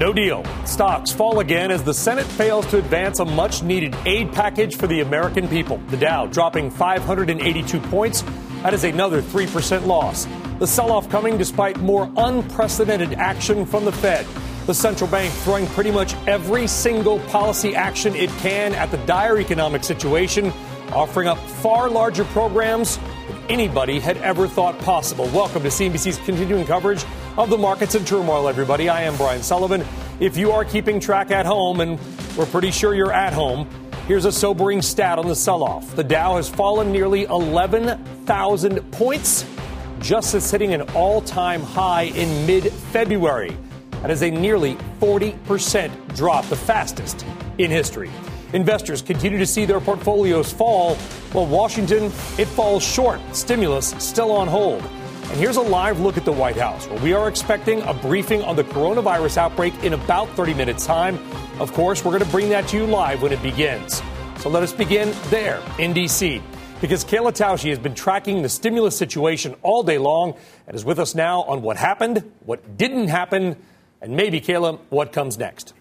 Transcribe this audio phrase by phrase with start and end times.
[0.00, 0.42] No deal.
[0.64, 4.86] Stocks fall again as the Senate fails to advance a much needed aid package for
[4.86, 5.76] the American people.
[5.88, 8.22] The Dow dropping 582 points.
[8.62, 10.26] That is another 3% loss.
[10.58, 14.24] The sell off coming despite more unprecedented action from the Fed.
[14.64, 19.38] The central bank throwing pretty much every single policy action it can at the dire
[19.38, 20.50] economic situation,
[20.92, 22.98] offering up far larger programs
[23.50, 25.26] anybody had ever thought possible.
[25.30, 27.04] Welcome to CNBC's continuing coverage
[27.36, 28.88] of the markets in turmoil, everybody.
[28.88, 29.84] I am Brian Sullivan.
[30.20, 31.98] If you are keeping track at home, and
[32.36, 33.68] we're pretty sure you're at home,
[34.06, 35.96] here's a sobering stat on the sell off.
[35.96, 39.44] The Dow has fallen nearly 11,000 points,
[39.98, 43.56] just as hitting an all time high in mid February.
[44.02, 47.26] That is a nearly 40% drop, the fastest
[47.58, 48.10] in history.
[48.52, 50.96] Investors continue to see their portfolios fall,
[51.32, 52.06] while Washington,
[52.36, 53.20] it falls short.
[53.32, 54.82] Stimulus still on hold.
[54.82, 58.42] And here's a live look at the White House, where we are expecting a briefing
[58.42, 61.16] on the coronavirus outbreak in about 30 minutes' time.
[61.60, 64.02] Of course, we're going to bring that to you live when it begins.
[64.40, 66.42] So let us begin there in D.C.
[66.80, 70.34] Because Kayla Tausche has been tracking the stimulus situation all day long
[70.66, 73.54] and is with us now on what happened, what didn't happen,
[74.00, 75.74] and maybe, Kayla, what comes next.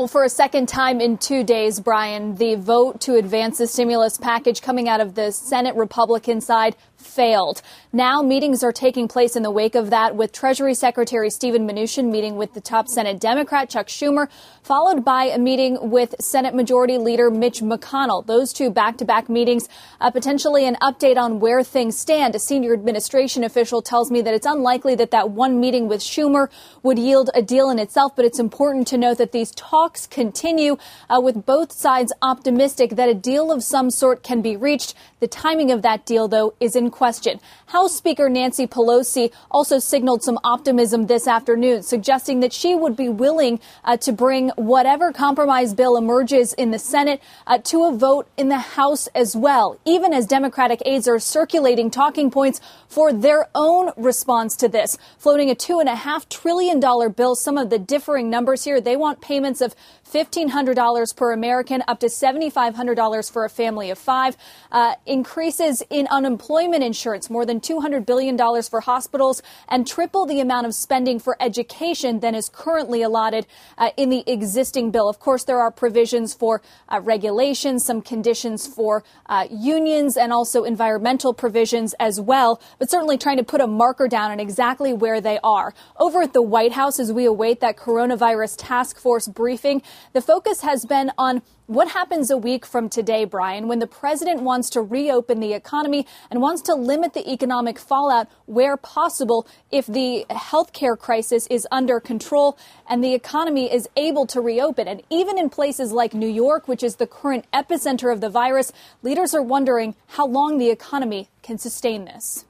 [0.00, 4.16] Well, for a second time in two days, Brian, the vote to advance the stimulus
[4.16, 7.62] package coming out of the Senate Republican side failed.
[7.92, 12.10] Now meetings are taking place in the wake of that with Treasury Secretary Steven Mnuchin
[12.10, 14.28] meeting with the top Senate Democrat Chuck Schumer,
[14.62, 18.24] followed by a meeting with Senate Majority Leader Mitch McConnell.
[18.24, 19.68] Those two back-to-back meetings,
[20.00, 22.34] uh, potentially an update on where things stand.
[22.34, 26.48] A senior administration official tells me that it's unlikely that that one meeting with Schumer
[26.82, 30.76] would yield a deal in itself, but it's important to note that these talks continue
[31.08, 34.94] uh, with both sides optimistic that a deal of some sort can be reached.
[35.20, 37.40] The timing of that deal, though, is in question.
[37.66, 43.08] House Speaker Nancy Pelosi also signaled some optimism this afternoon, suggesting that she would be
[43.08, 48.28] willing uh, to bring whatever compromise bill emerges in the Senate uh, to a vote
[48.36, 53.48] in the House as well, even as Democratic aides are circulating talking points for their
[53.54, 56.80] own response to this, floating a $2.5 trillion
[57.12, 57.34] bill.
[57.34, 59.74] Some of the differing numbers here, they want payments of
[60.12, 64.36] $1,500 per American, up to $7,500 for a family of five.
[64.72, 70.66] Uh, increases in unemployment insurance, more than $200 billion for hospitals, and triple the amount
[70.66, 73.46] of spending for education than is currently allotted
[73.78, 75.08] uh, in the existing bill.
[75.08, 80.64] Of course, there are provisions for uh, regulations, some conditions for uh, unions, and also
[80.64, 85.20] environmental provisions as well, but certainly trying to put a marker down on exactly where
[85.20, 85.74] they are.
[85.98, 90.62] Over at the White House, as we await that coronavirus task force briefing, the focus
[90.62, 94.82] has been on what happens a week from today, Brian, when the president wants to
[94.82, 100.98] reopen the economy and wants to limit the economic fallout where possible if the healthcare
[100.98, 104.88] crisis is under control and the economy is able to reopen?
[104.88, 108.72] And even in places like New York, which is the current epicenter of the virus,
[109.02, 112.44] leaders are wondering how long the economy can sustain this.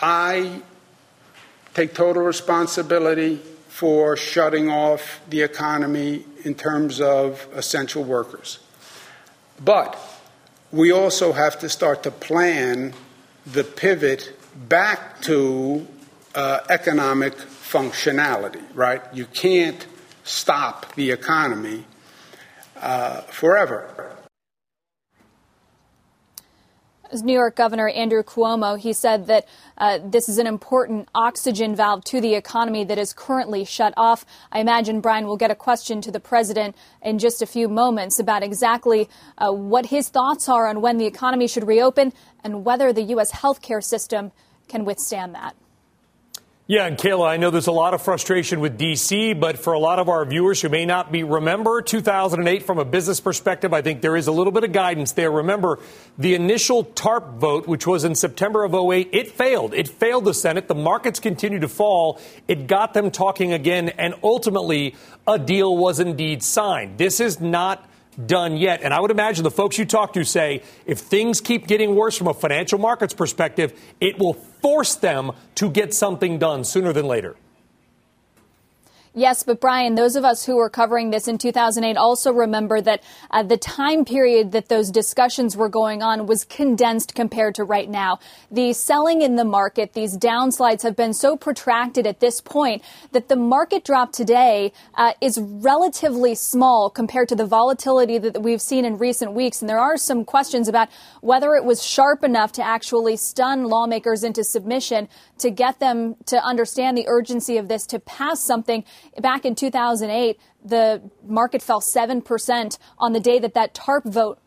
[0.00, 0.62] I
[1.74, 3.40] take total responsibility
[3.74, 8.60] for shutting off the economy in terms of essential workers.
[9.64, 9.98] But
[10.70, 12.94] we also have to start to plan
[13.44, 15.88] the pivot back to
[16.36, 19.02] uh, economic functionality, right?
[19.12, 19.84] You can't
[20.22, 21.84] stop the economy
[22.76, 24.14] uh, forever.
[27.03, 29.46] As New York Governor Andrew Cuomo, he said that
[29.78, 34.24] uh, this is an important oxygen valve to the economy that is currently shut off.
[34.50, 38.18] I imagine Brian will get a question to the president in just a few moments
[38.18, 39.08] about exactly
[39.38, 42.12] uh, what his thoughts are on when the economy should reopen
[42.42, 43.32] and whether the U.S.
[43.32, 44.32] healthcare system
[44.68, 45.54] can withstand that.
[46.66, 49.78] Yeah, and Kayla, I know there's a lot of frustration with D.C., but for a
[49.78, 53.82] lot of our viewers who may not be remember 2008 from a business perspective, I
[53.82, 55.30] think there is a little bit of guidance there.
[55.30, 55.78] Remember,
[56.16, 59.74] the initial TARP vote, which was in September of 08, it failed.
[59.74, 60.66] It failed the Senate.
[60.66, 62.18] The markets continued to fall.
[62.48, 64.94] It got them talking again, and ultimately,
[65.26, 66.96] a deal was indeed signed.
[66.96, 67.86] This is not
[68.26, 68.82] done yet.
[68.82, 72.16] And I would imagine the folks you talk to say if things keep getting worse
[72.16, 77.06] from a financial markets perspective, it will force them to get something done sooner than
[77.06, 77.36] later.
[79.16, 83.00] Yes, but Brian, those of us who were covering this in 2008 also remember that
[83.30, 87.88] uh, the time period that those discussions were going on was condensed compared to right
[87.88, 88.18] now.
[88.50, 92.82] The selling in the market, these downslides have been so protracted at this point
[93.12, 98.60] that the market drop today uh, is relatively small compared to the volatility that we've
[98.60, 99.62] seen in recent weeks.
[99.62, 100.88] And there are some questions about
[101.20, 105.08] whether it was sharp enough to actually stun lawmakers into submission
[105.38, 108.82] to get them to understand the urgency of this to pass something
[109.20, 114.38] back in 2008, the market fell 7% on the day that that TARP vote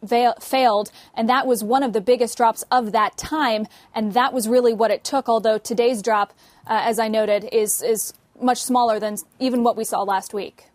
[0.42, 0.92] failed.
[1.14, 3.68] And that was one of the biggest drops of that time.
[3.94, 6.34] And that was really what it took, although today's drop,
[6.66, 10.66] uh, as I noted, is, is much smaller than even what we saw last week.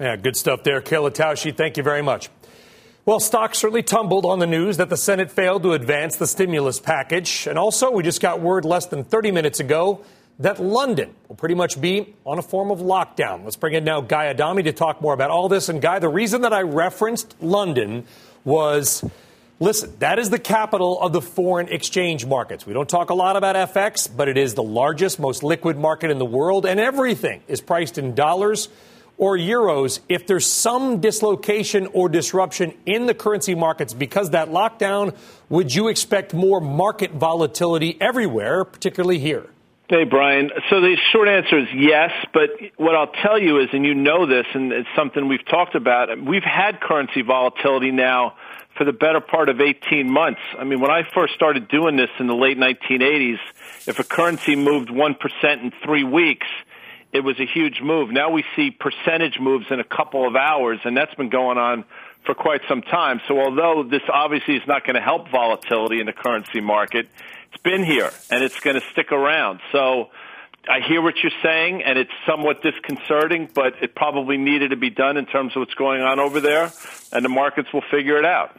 [0.00, 0.80] Yeah, good stuff there.
[0.80, 2.30] Kayla Tausche, thank you very much.
[3.04, 6.78] Well, stocks certainly tumbled on the news that the Senate failed to advance the stimulus
[6.78, 7.48] package.
[7.48, 10.04] And also, we just got word less than 30 minutes ago
[10.38, 13.44] that London will pretty much be on a form of lockdown.
[13.44, 15.68] Let's bring in now Guy Adami to talk more about all this.
[15.68, 18.04] And Guy, the reason that I referenced London
[18.44, 19.04] was
[19.60, 22.66] listen, that is the capital of the foreign exchange markets.
[22.66, 26.10] We don't talk a lot about FX, but it is the largest, most liquid market
[26.10, 28.68] in the world, and everything is priced in dollars
[29.18, 30.00] or euros.
[30.08, 35.14] If there's some dislocation or disruption in the currency markets because that lockdown,
[35.48, 39.48] would you expect more market volatility everywhere, particularly here?
[39.92, 40.50] Hey, Brian.
[40.70, 42.48] So the short answer is yes, but
[42.78, 46.08] what I'll tell you is, and you know this, and it's something we've talked about,
[46.18, 48.36] we've had currency volatility now
[48.78, 50.40] for the better part of 18 months.
[50.58, 53.36] I mean, when I first started doing this in the late 1980s,
[53.86, 56.46] if a currency moved 1% in three weeks,
[57.12, 58.10] it was a huge move.
[58.10, 61.84] Now we see percentage moves in a couple of hours, and that's been going on
[62.24, 63.20] for quite some time.
[63.28, 67.08] So although this obviously is not going to help volatility in the currency market,
[67.52, 69.60] it's been here and it's going to stick around.
[69.72, 70.10] So
[70.68, 74.90] I hear what you're saying, and it's somewhat disconcerting, but it probably needed to be
[74.90, 76.72] done in terms of what's going on over there,
[77.12, 78.58] and the markets will figure it out.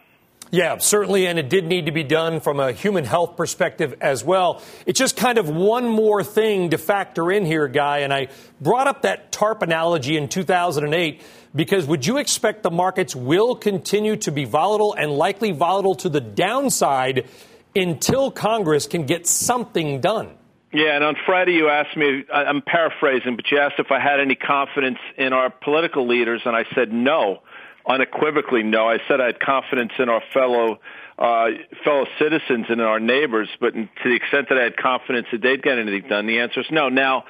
[0.52, 4.24] Yeah, certainly, and it did need to be done from a human health perspective as
[4.24, 4.62] well.
[4.86, 8.28] It's just kind of one more thing to factor in here, Guy, and I
[8.62, 11.22] brought up that TARP analogy in 2008
[11.56, 16.10] because would you expect the markets will continue to be volatile and likely volatile to
[16.10, 17.28] the downside
[17.76, 20.38] until Congress can get something done.
[20.72, 24.20] Yeah, and on Friday you asked me, I'm paraphrasing, but you asked if I had
[24.20, 27.44] any confidence in our political leaders, and I said no,
[27.88, 28.88] unequivocally no.
[28.90, 30.80] I said I had confidence in our fellow
[31.18, 31.46] uh,
[31.84, 35.42] fellow citizens and in our neighbors, but to the extent that I had confidence that
[35.42, 36.90] they'd get anything done, the answer is no.
[36.90, 37.26] Now,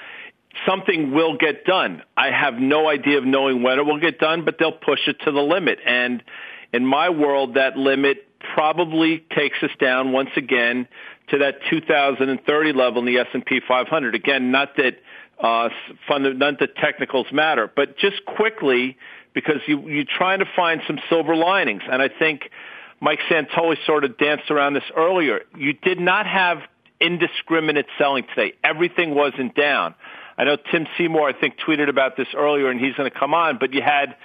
[0.65, 2.01] something will get done.
[2.15, 5.17] I have no idea of knowing when it will get done, but they'll push it
[5.25, 5.79] to the limit.
[5.85, 6.23] And
[6.71, 10.87] in my world, that limit probably takes us down once again
[11.29, 14.15] to that 2030 level in the S&P 500.
[14.15, 14.97] Again, not that
[15.39, 15.69] uh,
[16.07, 18.97] fund, not that technicals matter, but just quickly
[19.33, 22.49] because you you're trying to find some silver linings, and I think
[22.99, 25.41] Mike Santoli sort of danced around this earlier.
[25.57, 26.59] You did not have
[27.01, 28.53] indiscriminate selling today.
[28.63, 29.95] Everything wasn't down.
[30.37, 33.33] I know Tim Seymour, I think, tweeted about this earlier, and he's going to come
[33.33, 34.15] on, but you had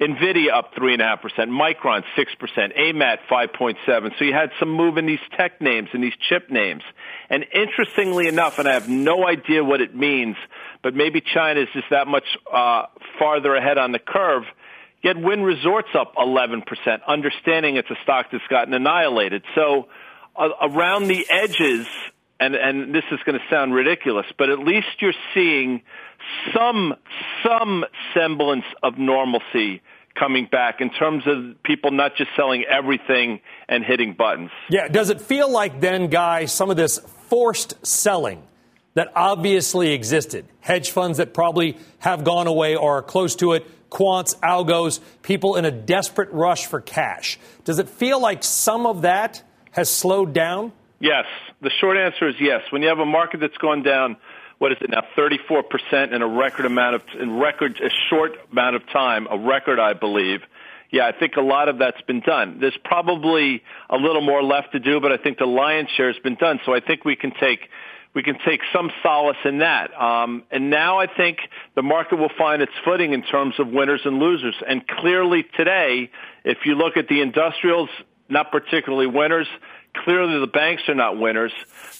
[0.00, 4.18] Nvidia up 3.5%, Micron 6%, AMAT 5.7.
[4.18, 6.82] So you had some move in these tech names and these chip names.
[7.30, 10.36] And interestingly enough, and I have no idea what it means,
[10.82, 12.86] but maybe China is just that much uh,
[13.20, 14.42] farther ahead on the curve.
[15.02, 16.64] Yet Wynn Resorts up 11%,
[17.06, 19.44] understanding it's a stock that's gotten annihilated.
[19.54, 19.86] So
[20.34, 21.86] uh, around the edges,
[22.40, 25.82] and, and this is going to sound ridiculous, but at least you're seeing
[26.54, 26.94] some
[27.42, 29.82] some semblance of normalcy
[30.14, 34.50] coming back in terms of people not just selling everything and hitting buttons.
[34.68, 38.42] Yeah, does it feel like then, guys, some of this forced selling
[38.94, 43.90] that obviously existed, hedge funds that probably have gone away or are close to it,
[43.90, 47.38] quants, algos, people in a desperate rush for cash.
[47.64, 50.72] Does it feel like some of that has slowed down?
[51.00, 51.24] Yes.
[51.60, 52.62] The short answer is yes.
[52.70, 54.16] When you have a market that's gone down
[54.58, 58.76] what is it now, 34% in a record amount of, in record, a short amount
[58.76, 60.40] of time, a record, I believe.
[60.90, 62.58] Yeah, I think a lot of that's been done.
[62.60, 66.22] There's probably a little more left to do, but I think the lion's share has
[66.22, 66.60] been done.
[66.64, 67.68] So I think we can take
[68.14, 69.92] we can take some solace in that.
[69.92, 71.38] Um, and now I think
[71.74, 74.54] the market will find its footing in terms of winners and losers.
[74.68, 76.10] And clearly today,
[76.44, 77.88] if you look at the industrials,
[78.28, 79.48] not particularly winners.
[79.94, 81.52] Clearly the banks are not winners.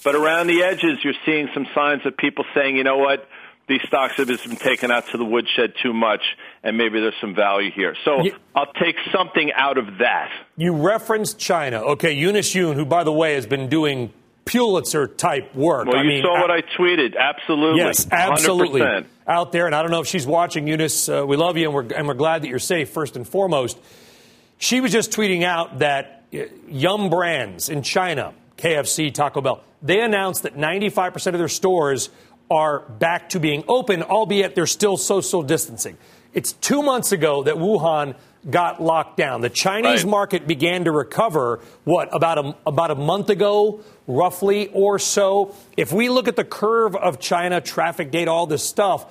[0.03, 3.27] But around the edges, you're seeing some signs of people saying, you know what,
[3.69, 6.21] these stocks have just been taken out to the woodshed too much,
[6.63, 7.97] and maybe there's some value here.
[8.05, 10.31] So you, I'll take something out of that.
[10.57, 11.81] You referenced China.
[11.81, 14.13] Okay, Eunice Yoon, who, by the way, has been doing
[14.45, 15.87] Pulitzer type work.
[15.87, 17.17] Well, I you mean, saw what I tweeted.
[17.17, 17.81] Absolutely.
[17.81, 18.83] Yes, absolutely.
[18.83, 19.07] 100%.
[19.27, 21.09] Out there, and I don't know if she's watching, Eunice.
[21.09, 23.79] Uh, we love you, and we're, and we're glad that you're safe, first and foremost.
[24.59, 26.24] She was just tweeting out that
[26.69, 32.11] Yum Brands in China, KFC, Taco Bell, they announced that 95% of their stores
[32.51, 35.97] are back to being open, albeit they're still social distancing.
[36.33, 38.17] It's two months ago that Wuhan
[38.51, 39.41] got locked down.
[39.41, 40.11] The Chinese Right.
[40.11, 45.55] market began to recover, what, about a, about a month ago, roughly or so.
[45.77, 49.07] If we look at the curve of China, traffic data, all this stuff,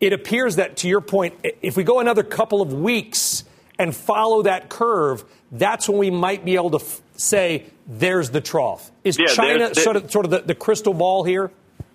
[0.00, 3.44] it appears that, to your point, if we go another couple of weeks
[3.78, 8.40] and follow that curve, that's when we might be able to f- say there's the
[8.40, 8.90] trough.
[9.04, 11.50] Is Yeah, China there- sort of, sort of the, the crystal ball here?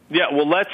[0.10, 0.70] Yeah, well, let's.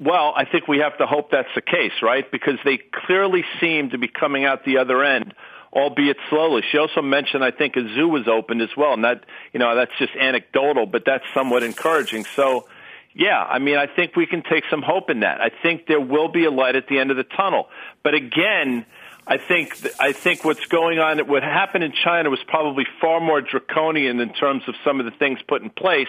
[0.00, 2.28] Well, I think we have to hope that's the case, right?
[2.28, 5.34] Because they clearly seem to be coming out the other end,
[5.72, 6.62] albeit slowly.
[6.72, 9.76] She also mentioned, I think, a zoo was opened as well, and that, you know,
[9.76, 12.24] that's just anecdotal, but that's somewhat encouraging.
[12.24, 12.66] So,
[13.14, 15.40] yeah, I mean, I think we can take some hope in that.
[15.40, 17.68] I think there will be a light at the end of the tunnel.
[18.02, 18.84] But again,
[19.26, 23.40] I think I think what's going on, what happened in China was probably far more
[23.40, 26.08] draconian in terms of some of the things put in place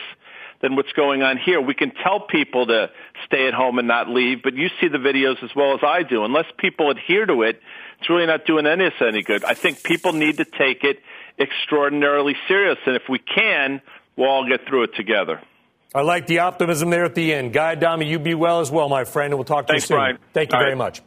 [0.62, 1.62] than what's going on here.
[1.62, 2.89] We can tell people to
[3.25, 6.03] stay at home and not leave, but you see the videos as well as I
[6.03, 6.24] do.
[6.24, 7.62] Unless people adhere to it,
[8.00, 9.43] it's really not doing any of us any good.
[9.43, 11.00] I think people need to take it
[11.38, 13.82] extraordinarily serious, and if we can,
[14.15, 15.41] we'll all get through it together.
[15.93, 17.53] I like the optimism there at the end.
[17.53, 19.88] Guy Adami, you be well as well, my friend, and we'll talk to Thanks, you
[19.89, 19.98] soon.
[19.98, 20.17] Brian.
[20.34, 20.77] Thank you All very right.
[20.77, 21.01] much.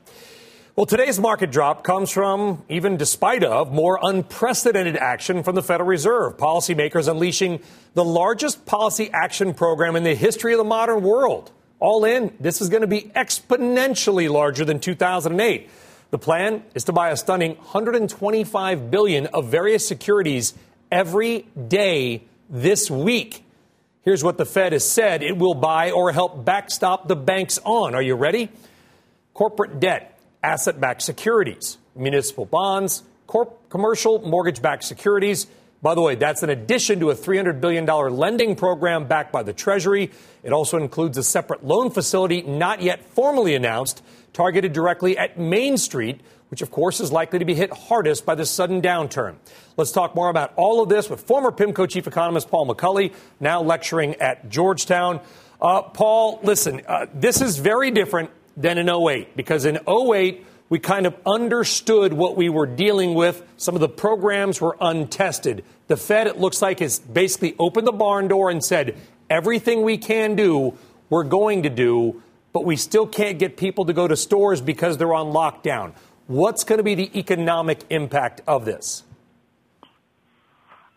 [0.77, 5.89] Well, today's market drop comes from, even despite of, more unprecedented action from the Federal
[5.89, 6.37] Reserve.
[6.37, 7.61] Policymakers unleashing
[7.95, 11.51] the largest policy action program in the history of the modern world.
[11.81, 15.71] All in, this is going to be exponentially larger than 2008.
[16.11, 20.53] The plan is to buy a stunning 125 billion of various securities
[20.93, 23.47] every day this week.
[24.03, 27.95] Here's what the Fed has said it will buy or help backstop the banks on.
[27.95, 28.51] Are you ready?
[29.33, 35.47] Corporate debt, asset backed securities, municipal bonds, corp- commercial mortgage backed securities.
[35.83, 39.53] By the way, that's in addition to a $300 billion lending program backed by the
[39.53, 40.11] Treasury.
[40.43, 44.03] It also includes a separate loan facility not yet formally announced,
[44.33, 48.35] targeted directly at Main Street, which of course is likely to be hit hardest by
[48.35, 49.37] the sudden downturn.
[49.77, 53.63] Let's talk more about all of this with former PIMCO chief economist Paul McCulley, now
[53.63, 55.21] lecturing at Georgetown.
[55.61, 60.79] Uh, Paul, listen, uh, this is very different than in 08 because in 08, we
[60.79, 63.43] kind of understood what we were dealing with.
[63.57, 65.65] Some of the programs were untested.
[65.87, 68.97] The Fed, it looks like, has basically opened the barn door and said,
[69.31, 70.77] everything we can do,
[71.09, 72.23] we're going to do,
[72.53, 75.93] but we still can't get people to go to stores because they're on lockdown.
[76.27, 79.05] What's going to be the economic impact of this?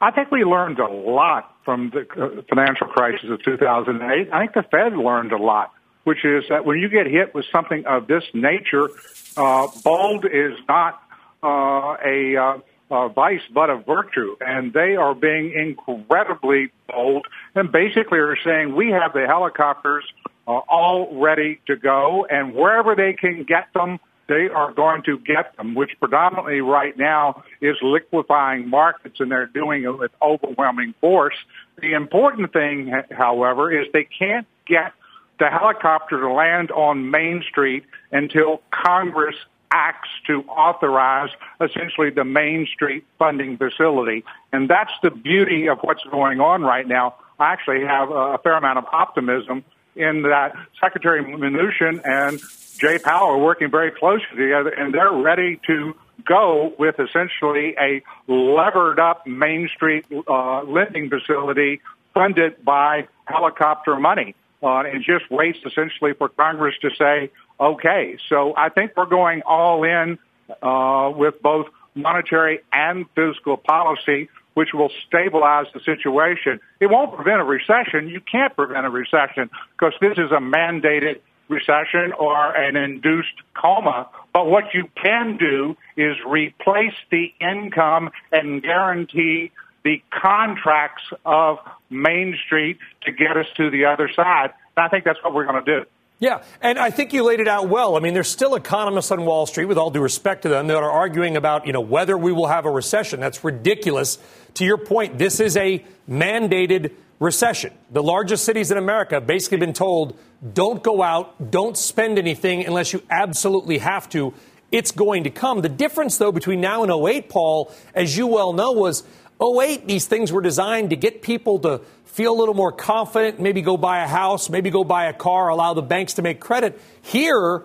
[0.02, 4.30] I think we learned a lot from the uh, financial crisis of 2008.
[4.32, 5.74] I think the Fed learned a lot,
[6.10, 8.90] which is that when you get hit with something of this nature,
[9.38, 11.00] uh, bold is not
[11.44, 12.58] uh, a, uh,
[12.90, 18.76] a vice but a virtue, and they are being incredibly bold and basically are saying
[18.76, 20.04] we have the helicopters
[20.48, 25.20] uh, all ready to go, and wherever they can get them, they are going to
[25.20, 30.96] get them, which predominantly right now is liquefying markets, and they're doing it with overwhelming
[31.02, 31.36] force.
[31.80, 34.94] The important thing, however, is they can't get
[35.40, 39.36] the helicopter to land on Main Street until Congress
[39.72, 41.30] acts to authorize
[41.62, 44.24] essentially the Main Street funding facility.
[44.52, 47.16] And that's the beauty of what's going on right now.
[47.40, 49.64] I actually have a fair amount of optimism
[49.96, 52.40] in that Secretary Mnuchin and
[52.80, 58.02] Jay Powell are working very closely together, and they're ready to go with essentially a
[58.28, 61.82] levered up Main Street uh, lending facility
[62.14, 64.36] funded by helicopter money.
[64.62, 68.18] Uh, and just waits essentially for Congress to say, okay.
[68.28, 70.20] So I think we're going all in
[70.62, 76.60] uh, with both monetary and fiscal policy, which will stabilize the situation.
[76.80, 78.10] It won't prevent a recession.
[78.10, 84.10] You can't prevent a recession because this is a mandated recession or an induced coma.
[84.34, 89.52] But what you can do is replace the income and guarantee
[89.84, 91.60] the contracts of
[91.90, 94.52] Main Street to get us to the other side.
[94.76, 95.86] And I think that's what we're going to do.
[96.20, 97.96] Yeah, and I think you laid it out well.
[97.96, 100.76] I mean, there's still economists on Wall Street, with all due respect to them, that
[100.76, 103.22] are arguing about, you know, whether we will have a recession.
[103.22, 104.18] That's ridiculous.
[104.56, 107.72] To your point, this is a mandated recession.
[107.90, 110.18] The largest cities in America have basically been told
[110.54, 114.34] don't go out, don't spend anything unless you absolutely have to.
[114.74, 115.62] It's going to come.
[115.62, 119.04] The difference, though, between now and 08, Paul, as you well know, was
[119.42, 123.62] 08, these things were designed to get people to feel a little more confident, maybe
[123.62, 126.80] go buy a house, maybe go buy a car, allow the banks to make credit.
[127.02, 127.64] Here,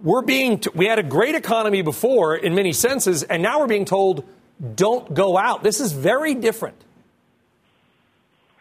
[0.00, 3.66] we're being, t- we had a great economy before in many senses, and now we're
[3.66, 4.24] being told
[4.74, 5.62] don't go out.
[5.62, 6.76] This is very different.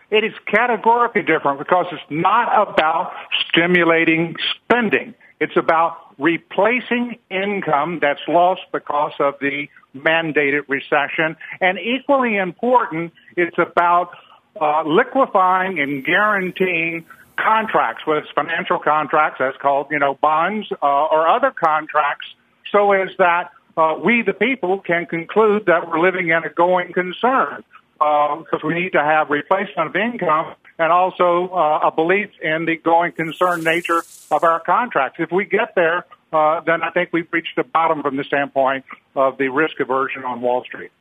[0.10, 3.14] It is categorically different because it's not about
[3.50, 5.14] stimulating spending.
[5.40, 9.68] It's about replacing income that's lost because of the
[10.04, 11.36] mandated recession.
[11.62, 14.12] And equally important, it's about
[14.60, 17.06] uh, liquefying and guaranteeing
[17.38, 22.28] contracts, whether it's financial contracts, that's called, you know, bonds, uh, or other contracts,
[22.72, 26.92] so as that uh, we, the people, can conclude that we're living in a going
[26.94, 27.64] concern
[27.98, 32.66] because um, we need to have replacement of income and also uh, a belief in
[32.66, 35.20] the going concern nature of our contracts.
[35.20, 38.86] If we get there, uh, then I think we've reached the bottom from the standpoint
[39.16, 40.92] of the risk aversion on Wall Street.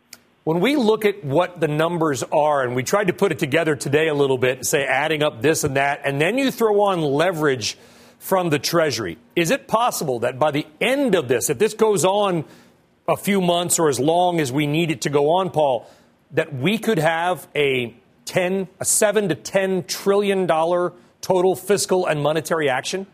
[0.45, 3.75] When we look at what the numbers are, and we tried to put it together
[3.75, 7.02] today a little bit, say adding up this and that, and then you throw on
[7.02, 7.76] leverage
[8.21, 12.04] from the Treasury, is it possible that by the end of this, if this goes
[12.04, 12.45] on
[13.09, 15.90] a few months or as long as we need it to go on, Paul,
[16.33, 17.95] that we could have a
[18.26, 23.06] 10, a 7 to 10 trillion dollar total fiscal and monetary action?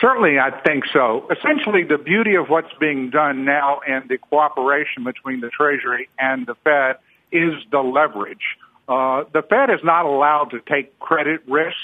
[0.00, 1.26] Certainly, I think so.
[1.30, 6.46] Essentially, the beauty of what's being done now and the cooperation between the Treasury and
[6.46, 6.96] the Fed
[7.32, 8.58] is the leverage.
[8.88, 11.76] Uh, the Fed is not allowed to take credit risk.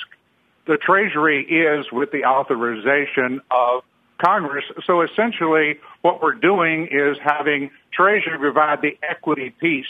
[0.67, 3.83] The Treasury is with the authorization of
[4.23, 4.65] Congress.
[4.87, 9.87] So essentially, what we're doing is having Treasury provide the equity piece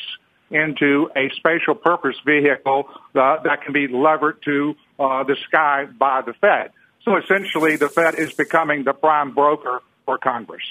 [0.50, 6.22] into a special purpose vehicle uh, that can be levered to uh, the sky by
[6.22, 6.70] the Fed.
[7.06, 10.62] So essentially, the Fed is becoming the prime broker for Congress.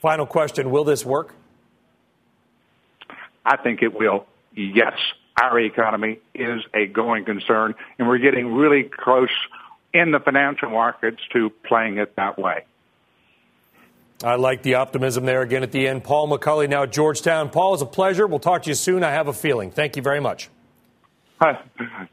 [0.00, 1.34] Final question Will this work?
[3.44, 4.26] I think it will.
[4.54, 4.92] Yes.
[5.40, 9.30] Our economy is a going concern, and we're getting really close
[9.92, 12.64] in the financial markets to playing it that way.
[14.22, 16.04] I like the optimism there again at the end.
[16.04, 17.50] Paul McCulley now at Georgetown.
[17.50, 18.26] Paul, it's a pleasure.
[18.26, 19.02] We'll talk to you soon.
[19.02, 19.70] I have a feeling.
[19.70, 20.50] Thank you very much.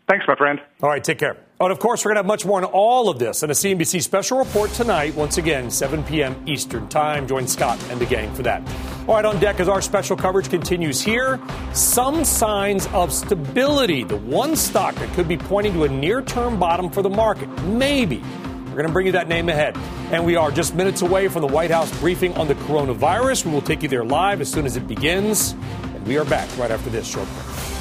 [0.08, 0.60] Thanks, my friend.
[0.82, 1.38] All right, take care.
[1.60, 3.52] Oh, and of course, we're going to have much more on all of this in
[3.52, 6.36] a CNBC special report tonight, once again, 7 p.m.
[6.48, 7.28] Eastern Time.
[7.28, 8.68] Join Scott and the gang for that.
[9.08, 11.40] All right, on deck as our special coverage continues here,
[11.74, 14.04] some signs of stability.
[14.04, 17.48] The one stock that could be pointing to a near term bottom for the market.
[17.64, 18.24] Maybe.
[18.66, 19.78] We're going to bring you that name ahead.
[20.12, 23.46] And we are just minutes away from the White House briefing on the coronavirus.
[23.46, 25.52] We will take you there live as soon as it begins.
[25.84, 27.81] And we are back right after this short break.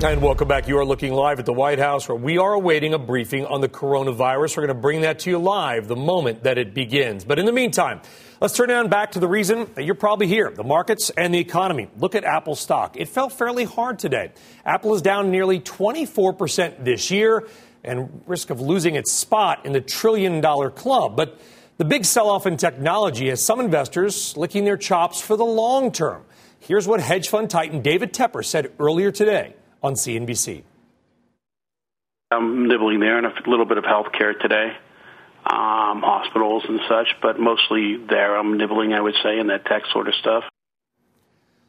[0.00, 0.68] And welcome back.
[0.68, 3.60] You are looking live at the White House where we are awaiting a briefing on
[3.60, 4.56] the coronavirus.
[4.56, 7.24] We're going to bring that to you live the moment that it begins.
[7.24, 8.00] But in the meantime,
[8.40, 11.40] let's turn down back to the reason that you're probably here the markets and the
[11.40, 11.90] economy.
[11.98, 12.96] Look at Apple stock.
[12.96, 14.30] It fell fairly hard today.
[14.64, 17.48] Apple is down nearly 24% this year
[17.82, 21.16] and risk of losing its spot in the trillion dollar club.
[21.16, 21.40] But
[21.76, 25.90] the big sell off in technology has some investors licking their chops for the long
[25.90, 26.22] term.
[26.60, 29.54] Here's what hedge fund titan David Tepper said earlier today
[29.88, 30.62] on CNBC.
[32.30, 34.76] I'm nibbling there and a little bit of healthcare today,
[35.46, 39.82] um, hospitals and such, but mostly there I'm nibbling, I would say, in that tech
[39.92, 40.44] sort of stuff.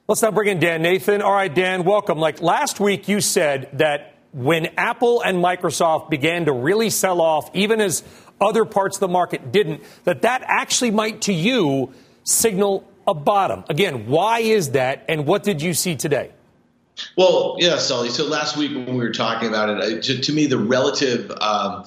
[0.10, 1.22] Let's now bring in Dan Nathan.
[1.22, 2.18] All right, Dan, welcome.
[2.18, 7.50] Like last week, you said that when Apple and Microsoft began to really sell off,
[7.54, 8.04] even as
[8.42, 13.64] other parts of the market didn't, that that actually might to you signal a bottom.
[13.70, 16.32] Again, why is that, and what did you see today?
[17.16, 18.10] Well, yeah, Sully.
[18.10, 21.86] So last week when we were talking about it, to, to me, the relative um,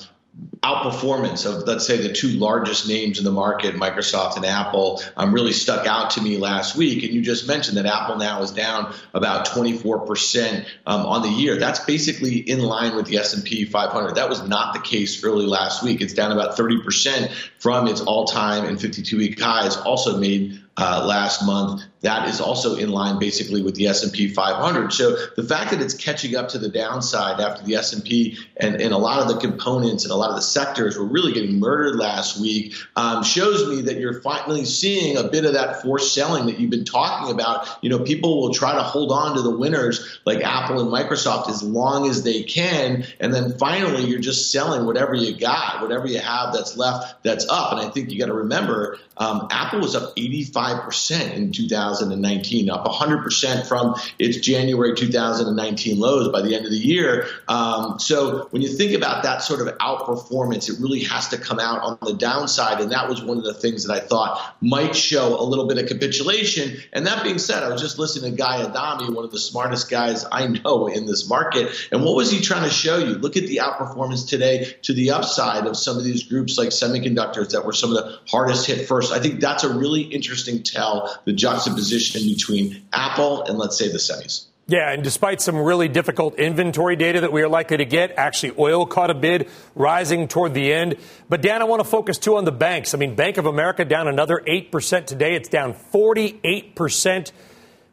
[0.63, 5.35] outperformance of let's say the two largest names in the market microsoft and apple um,
[5.35, 7.03] really stuck out to me last week.
[7.03, 11.59] And you just mentioned that apple now is down about 24% um, on the year.
[11.59, 15.83] That's basically in line with the s&p 500 that was not the case early last
[15.83, 16.01] week.
[16.01, 21.83] It's down about 30% from its all-time and 52-week highs also made uh, last month.
[22.01, 24.93] That is also in line basically with the S&P 500.
[24.93, 28.93] So the fact that it's catching up to the downside after the S&P and, and
[28.93, 31.97] a lot of the components and a lot of the sectors were really getting murdered
[31.97, 36.47] last week um, shows me that you're finally seeing a bit of that forced selling
[36.47, 37.69] that you've been talking about.
[37.83, 41.51] You know, people will try to hold on to the winners like Apple and Microsoft
[41.51, 46.09] as long as they can, and then finally you're just selling whatever you got, whatever
[46.09, 47.73] you have that's left that's up.
[47.73, 50.62] And I think you got to remember um, Apple was up 85%
[51.11, 57.27] in 2019, up 100% from its January 2019 lows by the end of the year.
[57.49, 61.59] Um, so when you think about that sort of outperformance, it really has to come
[61.59, 62.81] out on the downside.
[62.81, 65.79] And that was one of the things that I thought might show a little bit
[65.79, 66.79] of capitulation.
[66.93, 69.91] And that being said, I was just listening to Guy Adami, one of the smartest
[69.91, 71.71] guys I know in this market.
[71.91, 73.15] And what was he trying to show you?
[73.15, 77.51] Look at the outperformance today to the upside of some of these groups like semiconductors
[77.51, 79.13] that were some of the hardest hit first.
[79.13, 83.99] I think that's a really interesting tell, the juxtaposition between Apple and let's say the
[83.99, 84.47] semis.
[84.69, 88.55] Yeah, and despite some really difficult inventory data that we are likely to get, actually
[88.59, 90.97] oil caught a bid, rising toward the end.
[91.29, 92.95] But Dan, I want to focus too on the banks.
[92.95, 95.35] I mean, Bank of America down another 8% today.
[95.35, 97.33] It's down 48%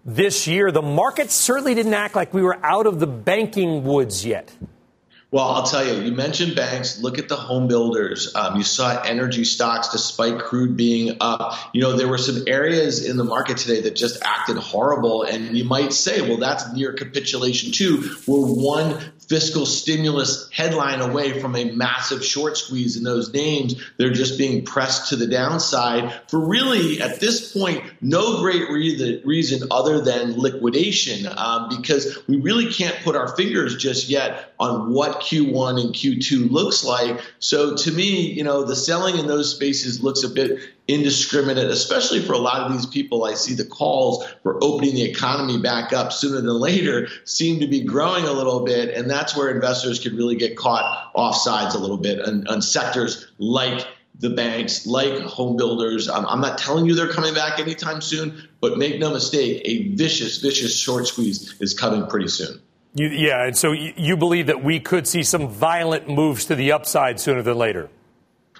[0.06, 0.72] this year.
[0.72, 4.52] The market certainly didn't act like we were out of the banking woods yet.
[5.32, 7.00] Well, I'll tell you, you mentioned banks.
[7.00, 8.34] Look at the home builders.
[8.34, 11.54] Um, you saw energy stocks, despite crude being up.
[11.72, 15.22] You know, there were some areas in the market today that just acted horrible.
[15.22, 18.16] And you might say, well, that's near capitulation too.
[18.26, 23.76] We're one fiscal stimulus headline away from a massive short squeeze in those names.
[23.98, 29.22] They're just being pressed to the downside for really, at this point, no great re-
[29.24, 34.92] reason other than liquidation, um, because we really can't put our fingers just yet on
[34.92, 37.22] what Q1 and Q2 looks like.
[37.38, 40.60] So to me, you know, the selling in those spaces looks a bit
[40.90, 43.24] indiscriminate, especially for a lot of these people.
[43.24, 47.68] I see the calls for opening the economy back up sooner than later seem to
[47.68, 48.90] be growing a little bit.
[48.96, 52.62] And that's where investors could really get caught off sides a little bit on, on
[52.62, 53.86] sectors like
[54.20, 56.10] the banks, like home builders.
[56.10, 60.38] I'm not telling you they're coming back anytime soon, but make no mistake, a vicious,
[60.38, 62.60] vicious short squeeze is coming pretty soon.
[62.96, 66.72] You, yeah, and so you believe that we could see some violent moves to the
[66.72, 67.90] upside sooner than later?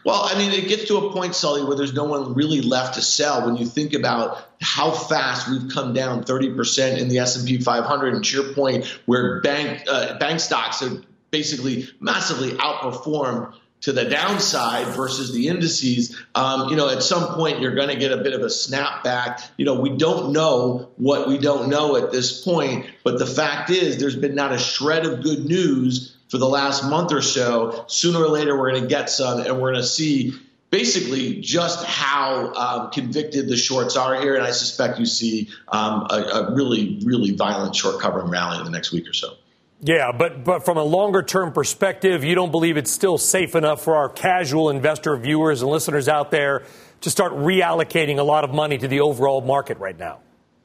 [0.04, 2.96] Well, I mean, it gets to a point, Sully, where there's no one really left
[2.96, 3.46] to sell.
[3.46, 8.24] When you think about how fast we've come down 30% in the S&P 500, and
[8.24, 14.88] to your point, where bank uh, bank stocks have basically massively outperformed to the downside
[14.88, 18.34] versus the indices, um, you know, at some point you're going to get a bit
[18.34, 19.48] of a snapback.
[19.58, 23.70] You know, we don't know what we don't know at this point, but the fact
[23.70, 27.86] is there's been not a shred of good news for the last month or so.
[27.88, 30.34] Sooner or later, we're going to get some, and we're going to see
[30.70, 34.36] basically just how um, convicted the shorts are here.
[34.36, 38.66] And I suspect you see um, a, a really, really violent short covering rally in
[38.66, 39.34] the next week or so.
[39.82, 43.82] Yeah, but but from a longer term perspective, you don't believe it's still safe enough
[43.82, 46.64] for our casual investor viewers and listeners out there
[47.02, 50.20] to start reallocating a lot of money to the overall market right now.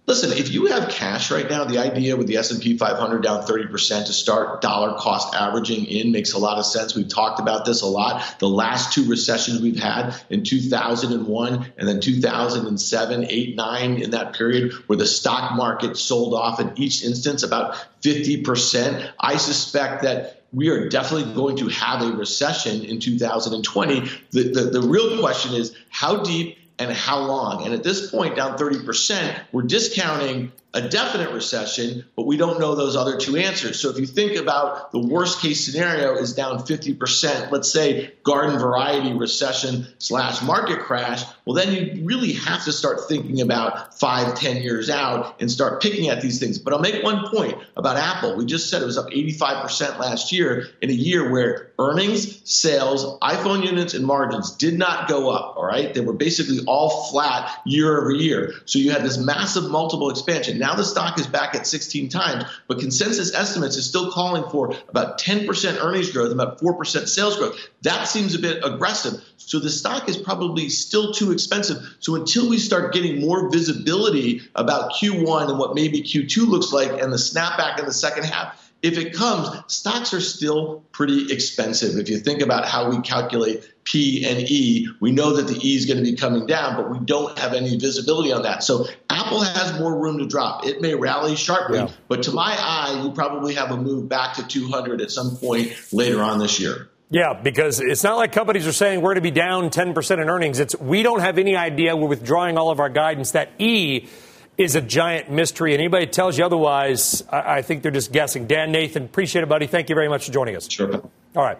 [0.07, 4.07] Listen, if you have cash right now, the idea with the S&P 500 down 30%
[4.07, 6.95] to start dollar cost averaging in makes a lot of sense.
[6.95, 8.23] We've talked about this a lot.
[8.39, 14.35] The last two recessions we've had in 2001 and then 2007, 8, 9 in that
[14.35, 19.11] period where the stock market sold off in each instance about 50%.
[19.19, 24.01] I suspect that we are definitely going to have a recession in 2020.
[24.33, 27.65] The, the, the real question is how deep and how long.
[27.65, 32.75] And at this point, down 30%, we're discounting a definite recession, but we don't know
[32.75, 33.81] those other two answers.
[33.81, 38.59] So if you think about the worst case scenario is down 50%, let's say garden
[38.59, 44.35] variety recession slash market crash, well, then you really have to start thinking about five,
[44.35, 46.59] ten years out and start picking at these things.
[46.59, 48.35] But I'll make one point about Apple.
[48.35, 53.19] We just said it was up 85% last year in a year where earnings, sales,
[53.21, 55.57] iPhone units, and margins did not go up.
[55.57, 55.95] All right.
[55.95, 58.55] They were basically all flat year over year.
[58.65, 60.59] So you had this massive multiple expansion.
[60.65, 64.75] Now the stock is back at 16 times, but consensus estimates is still calling for
[64.89, 67.61] about 10% earnings growth, and about 4% sales growth.
[67.83, 69.23] That seems a bit aggressive.
[69.37, 71.77] So the stock is probably still too expensive.
[72.01, 76.89] So until we start getting more visibility about Q1 and what maybe Q2 looks like
[76.89, 81.97] and the snapback in the second half, if it comes, stocks are still pretty expensive.
[81.97, 85.75] If you think about how we calculate P and E, we know that the E
[85.75, 88.63] is going to be coming down, but we don't have any visibility on that.
[88.63, 90.67] So Apple has more room to drop.
[90.67, 91.89] It may rally sharply, yeah.
[92.09, 95.75] but to my eye, you probably have a move back to 200 at some point
[95.91, 96.91] later on this year.
[97.09, 100.29] Yeah, because it's not like companies are saying we're going to be down 10% in
[100.29, 100.59] earnings.
[100.61, 101.97] It's we don't have any idea.
[101.97, 103.31] We're withdrawing all of our guidance.
[103.31, 104.09] That E
[104.57, 105.75] is a giant mystery.
[105.75, 108.47] And anybody tells you otherwise, I, I think they're just guessing.
[108.47, 109.67] Dan Nathan, appreciate it, buddy.
[109.67, 110.71] Thank you very much for joining us.
[110.71, 110.95] Sure.
[110.95, 111.59] All right.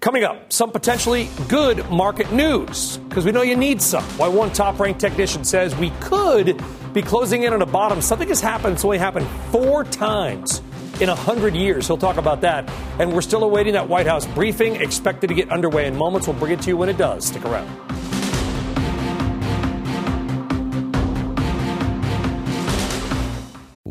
[0.00, 4.04] Coming up, some potentially good market news, because we know you need some.
[4.18, 8.02] Why one top ranked technician says we could be closing in on a bottom.
[8.02, 8.74] Something has happened.
[8.74, 10.60] It's only happened four times
[11.00, 11.86] in 100 years.
[11.86, 12.70] He'll talk about that.
[12.98, 16.26] And we're still awaiting that White House briefing, expected to get underway in moments.
[16.26, 17.26] We'll bring it to you when it does.
[17.26, 17.93] Stick around.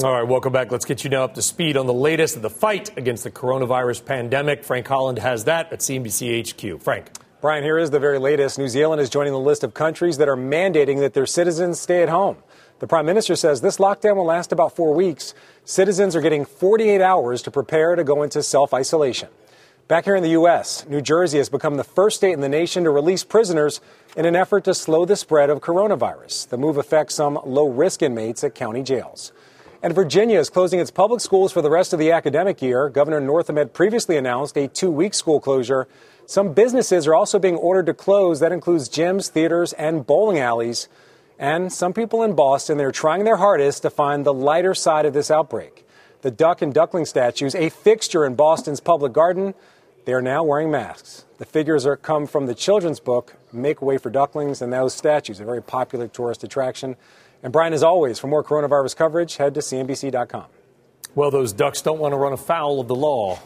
[0.00, 0.72] All right, welcome back.
[0.72, 3.30] Let's get you now up to speed on the latest of the fight against the
[3.30, 4.64] coronavirus pandemic.
[4.64, 6.80] Frank Holland has that at CNBC HQ.
[6.80, 7.08] Frank.
[7.42, 8.58] Brian, here is the very latest.
[8.58, 12.02] New Zealand is joining the list of countries that are mandating that their citizens stay
[12.02, 12.38] at home.
[12.78, 15.34] The Prime Minister says this lockdown will last about four weeks.
[15.66, 19.28] Citizens are getting 48 hours to prepare to go into self isolation.
[19.88, 22.84] Back here in the U.S., New Jersey has become the first state in the nation
[22.84, 23.82] to release prisoners
[24.16, 26.48] in an effort to slow the spread of coronavirus.
[26.48, 29.32] The move affects some low risk inmates at county jails.
[29.84, 32.88] And Virginia is closing its public schools for the rest of the academic year.
[32.88, 35.88] Governor Northam had previously announced a two week school closure.
[36.24, 38.38] Some businesses are also being ordered to close.
[38.38, 40.88] That includes gyms, theaters, and bowling alleys.
[41.36, 45.14] And some people in Boston, they're trying their hardest to find the lighter side of
[45.14, 45.84] this outbreak.
[46.20, 49.52] The duck and duckling statues, a fixture in Boston's public garden,
[50.04, 51.24] they are now wearing masks.
[51.38, 55.40] The figures are come from the children's book, Make Way for Ducklings, and those statues,
[55.40, 56.94] a very popular tourist attraction.
[57.42, 60.44] And Brian, as always, for more coronavirus coverage, head to CNBC.com.
[61.14, 63.38] Well, those ducks don't want to run afoul of the law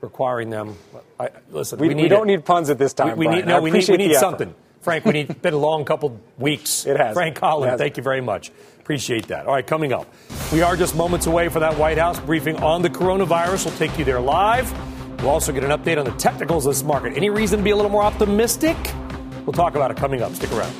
[0.00, 0.76] requiring them.
[1.18, 3.18] I, listen, we, we, we don't need puns at this time.
[3.18, 4.54] We, we need, no, we need, we need something.
[4.80, 6.86] Frank, we need been a long couple weeks.
[6.86, 7.14] It has.
[7.14, 8.52] Frank Holland, thank you very much.
[8.78, 9.46] Appreciate that.
[9.46, 10.06] All right, coming up,
[10.52, 13.66] we are just moments away for that White House briefing on the coronavirus.
[13.66, 14.72] We'll take you there live.
[15.20, 17.16] We'll also get an update on the technicals of this market.
[17.16, 18.76] Any reason to be a little more optimistic?
[19.44, 20.32] We'll talk about it coming up.
[20.34, 20.72] Stick around.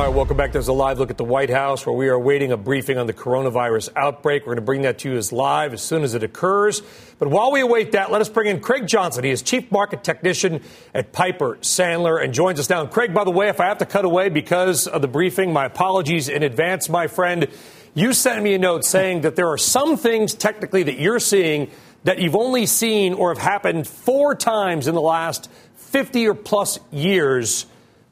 [0.00, 0.52] All right, welcome back.
[0.52, 3.06] There's a live look at the White House where we are awaiting a briefing on
[3.06, 4.44] the coronavirus outbreak.
[4.44, 6.80] We're going to bring that to you as live as soon as it occurs.
[7.18, 9.24] But while we await that, let us bring in Craig Johnson.
[9.24, 10.62] He is Chief Market Technician
[10.94, 12.80] at Piper Sandler and joins us now.
[12.80, 15.52] And Craig, by the way, if I have to cut away because of the briefing,
[15.52, 17.48] my apologies in advance, my friend.
[17.92, 21.70] You sent me a note saying that there are some things technically that you're seeing
[22.04, 26.80] that you've only seen or have happened four times in the last 50 or plus
[26.90, 27.66] years.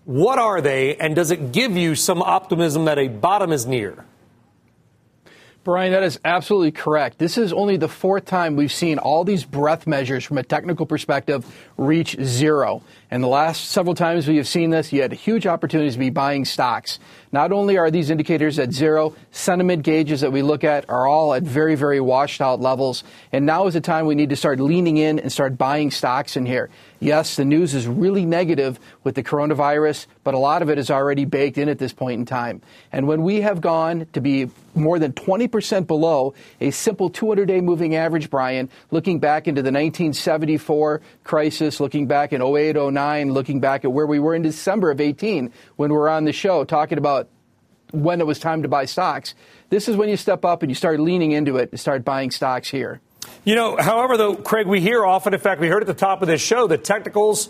[0.09, 4.07] What are they, and does it give you some optimism that a bottom is near?
[5.64, 7.18] Brian, that is absolutely correct.
[7.18, 10.87] This is only the fourth time we've seen all these breadth measures from a technical
[10.87, 11.44] perspective
[11.77, 12.83] reach zero.
[13.11, 16.09] And the last several times we have seen this, you had huge opportunities to be
[16.09, 16.99] buying stocks.
[17.33, 21.35] Not only are these indicators at zero, sentiment gauges that we look at are all
[21.35, 23.05] at very, very washed out levels.
[23.31, 26.35] And now is the time we need to start leaning in and start buying stocks
[26.35, 26.71] in here.
[27.00, 30.90] Yes, the news is really negative with the coronavirus, but a lot of it is
[30.90, 32.61] already baked in at this point in time.
[32.90, 37.61] And when we have gone to be more than 20% below a simple 200 day
[37.61, 43.61] moving average, Brian, looking back into the 1974 crisis, looking back in 08, 09, looking
[43.61, 46.64] back at where we were in December of 18 when we were on the show
[46.64, 47.28] talking about
[47.92, 49.34] when it was time to buy stocks.
[49.70, 52.32] This is when you step up and you start leaning into it and start buying
[52.32, 53.00] stocks here.
[53.44, 56.22] You know, however, though, Craig, we hear often, in fact, we heard at the top
[56.22, 57.48] of this show that technicals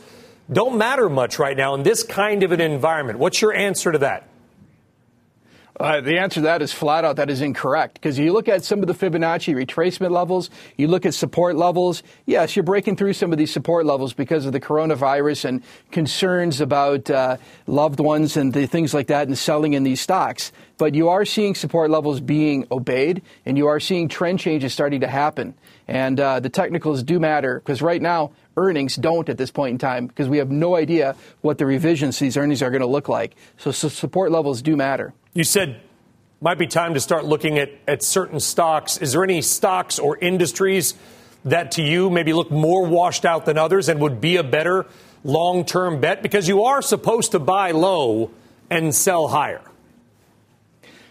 [0.50, 3.18] don't matter much right now in this kind of an environment.
[3.18, 4.28] What's your answer to that?
[5.78, 8.64] Uh, the answer to that is flat out that is incorrect because you look at
[8.64, 12.02] some of the Fibonacci retracement levels, you look at support levels.
[12.26, 15.62] Yes, you're breaking through some of these support levels because of the coronavirus and
[15.92, 17.36] concerns about uh,
[17.68, 20.50] loved ones and the things like that and selling in these stocks.
[20.78, 25.00] But you are seeing support levels being obeyed and you are seeing trend changes starting
[25.00, 25.54] to happen.
[25.88, 29.78] And uh, the technicals do matter because right now earnings don't at this point in
[29.78, 32.86] time because we have no idea what the revisions to these earnings are going to
[32.86, 33.34] look like.
[33.56, 35.12] So, so support levels do matter.
[35.34, 35.80] You said
[36.40, 38.98] might be time to start looking at, at certain stocks.
[38.98, 40.94] Is there any stocks or industries
[41.44, 44.86] that to you maybe look more washed out than others and would be a better
[45.24, 46.22] long term bet?
[46.22, 48.30] Because you are supposed to buy low
[48.70, 49.62] and sell higher.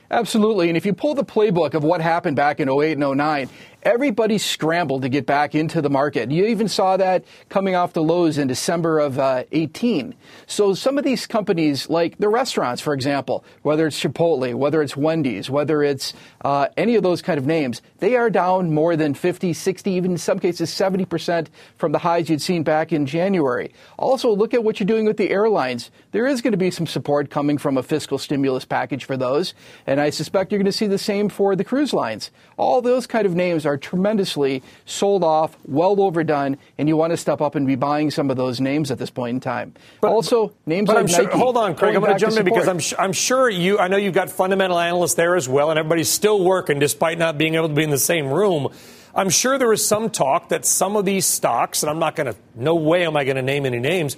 [0.10, 0.70] Absolutely.
[0.70, 3.50] And if you pull the playbook of what happened back in 08 and 09,
[3.88, 6.30] everybody scrambled to get back into the market.
[6.30, 10.14] You even saw that coming off the lows in December of uh, 18.
[10.46, 14.98] So some of these companies, like the restaurants, for example, whether it's Chipotle, whether it's
[14.98, 19.14] Wendy's, whether it's uh, any of those kind of names, they are down more than
[19.14, 21.48] 50, 60, even in some cases 70%
[21.78, 23.72] from the highs you'd seen back in January.
[23.98, 25.92] Also, look at what you're doing with the airlines.
[26.12, 29.54] There is going to be some support coming from a fiscal stimulus package for those,
[29.86, 32.32] and I suspect you're going to see the same for the cruise lines.
[32.58, 37.12] All those kind of names are are tremendously sold off, well overdone, and you want
[37.12, 39.74] to step up and be buying some of those names at this point in time.
[40.02, 41.38] But, also, names but like sure, Nike.
[41.38, 41.96] Hold on, Craig.
[41.96, 43.78] I'm going to jump in because I'm, I'm sure you.
[43.78, 47.38] I know you've got fundamental analysts there as well, and everybody's still working despite not
[47.38, 48.70] being able to be in the same room.
[49.16, 52.34] I'm sure there is some talk that some of these stocks, and I'm not going
[52.34, 52.40] to.
[52.56, 54.18] No way am I going to name any names,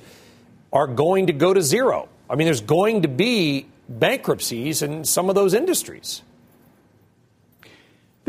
[0.72, 2.10] are going to go to zero.
[2.30, 6.22] I mean, there's going to be bankruptcies in some of those industries.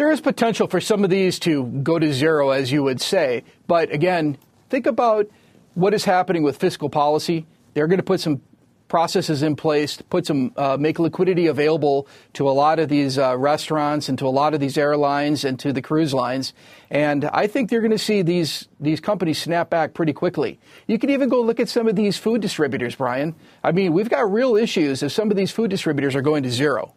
[0.01, 3.45] There is potential for some of these to go to zero, as you would say.
[3.67, 4.39] But again,
[4.71, 5.27] think about
[5.75, 7.47] what is happening with fiscal policy.
[7.75, 8.41] They're going to put some
[8.89, 13.37] processes in place put some uh, make liquidity available to a lot of these uh,
[13.37, 16.55] restaurants and to a lot of these airlines and to the cruise lines.
[16.91, 20.59] And I think you're going to see these these companies snap back pretty quickly.
[20.87, 23.35] You can even go look at some of these food distributors, Brian.
[23.63, 26.51] I mean, we've got real issues if some of these food distributors are going to
[26.51, 26.95] zero.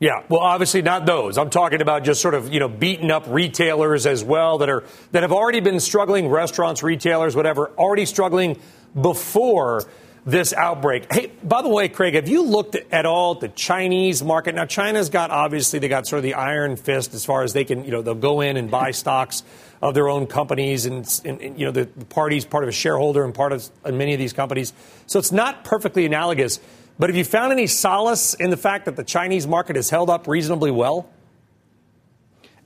[0.00, 1.38] Yeah, well, obviously not those.
[1.38, 4.84] I'm talking about just sort of you know beaten up retailers as well that are
[5.10, 8.60] that have already been struggling, restaurants, retailers, whatever, already struggling
[9.00, 9.84] before
[10.24, 11.12] this outbreak.
[11.12, 14.54] Hey, by the way, Craig, have you looked at all at the Chinese market?
[14.54, 17.64] Now, China's got obviously they got sort of the iron fist as far as they
[17.64, 19.42] can you know they'll go in and buy stocks
[19.82, 23.24] of their own companies, and, and, and you know the party's part of a shareholder
[23.24, 24.72] and part of many of these companies.
[25.06, 26.60] So it's not perfectly analogous.
[26.98, 30.10] But have you found any solace in the fact that the Chinese market has held
[30.10, 31.08] up reasonably well?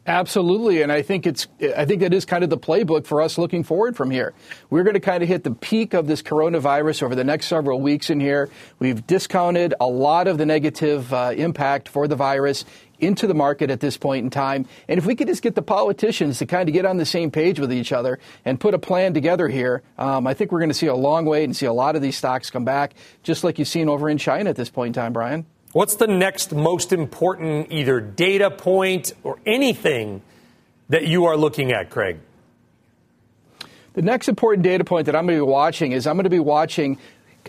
[0.05, 3.38] Absolutely, and I think it's I think that is kind of the playbook for us
[3.38, 4.35] looking forward from here.
[4.68, 7.81] We're going to kind of hit the peak of this coronavirus over the next several
[7.81, 8.51] weeks in here.
[8.81, 12.64] We've discounted a lot of the negative uh, impact for the virus
[13.02, 14.66] into the market at this point in time.
[14.88, 17.30] And if we could just get the politicians to kind of get on the same
[17.30, 20.70] page with each other and put a plan together here, um, I think we're going
[20.70, 23.44] to see a long way and see a lot of these stocks come back, just
[23.44, 25.46] like you've seen over in China at this point in time, Brian.
[25.72, 30.22] What's the next most important either data point or anything
[30.90, 32.18] that you are looking at, Craig?
[33.94, 36.30] The next important data point that I'm going to be watching is I'm going to
[36.30, 36.98] be watching.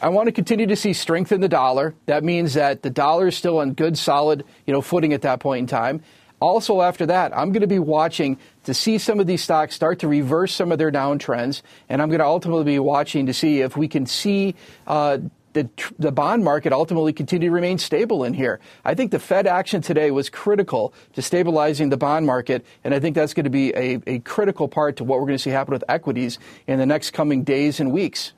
[0.02, 1.94] I want to continue to see strength in the dollar.
[2.08, 5.40] That means that the dollar is still on good, solid, you know, footing at that
[5.40, 6.02] point in time.
[6.40, 10.00] Also, after that, I'm going to be watching to see some of these stocks start
[10.00, 13.62] to reverse some of their downtrends, and I'm going to ultimately be watching to see
[13.62, 15.20] if we can see uh,
[15.54, 18.60] the, the bond market ultimately continue to remain stable in here.
[18.84, 23.00] I think the Fed action today was critical to stabilizing the bond market, and I
[23.00, 25.52] think that's going to be a, a critical part to what we're going to see
[25.52, 28.34] happen with equities in the next coming days and weeks.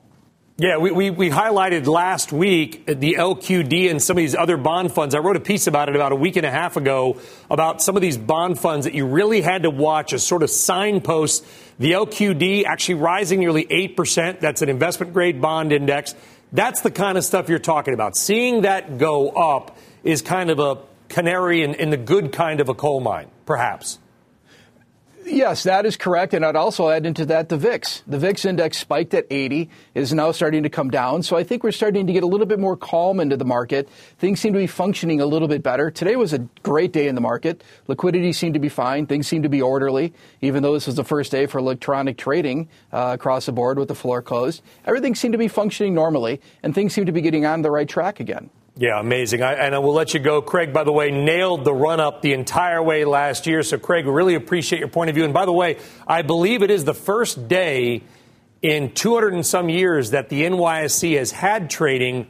[0.58, 4.90] Yeah, we, we, we, highlighted last week the LQD and some of these other bond
[4.90, 5.14] funds.
[5.14, 7.94] I wrote a piece about it about a week and a half ago about some
[7.94, 11.46] of these bond funds that you really had to watch as sort of signposts.
[11.78, 14.40] The LQD actually rising nearly 8%.
[14.40, 16.14] That's an investment grade bond index.
[16.52, 18.16] That's the kind of stuff you're talking about.
[18.16, 20.78] Seeing that go up is kind of a
[21.10, 23.98] canary in, in the good kind of a coal mine, perhaps.
[25.28, 26.34] Yes, that is correct.
[26.34, 28.04] And I'd also add into that the VIX.
[28.06, 31.24] The VIX index spiked at 80, is now starting to come down.
[31.24, 33.88] So I think we're starting to get a little bit more calm into the market.
[34.18, 35.90] Things seem to be functioning a little bit better.
[35.90, 37.64] Today was a great day in the market.
[37.88, 39.06] Liquidity seemed to be fine.
[39.06, 42.68] Things seem to be orderly, even though this was the first day for electronic trading
[42.92, 44.62] uh, across the board with the floor closed.
[44.84, 47.88] Everything seemed to be functioning normally, and things seem to be getting on the right
[47.88, 48.48] track again.
[48.78, 49.42] Yeah, amazing.
[49.42, 50.42] I, and I will let you go.
[50.42, 53.62] Craig, by the way, nailed the run up the entire way last year.
[53.62, 55.24] So, Craig, really appreciate your point of view.
[55.24, 58.02] And by the way, I believe it is the first day
[58.60, 62.26] in 200 and some years that the NYSE has had trading,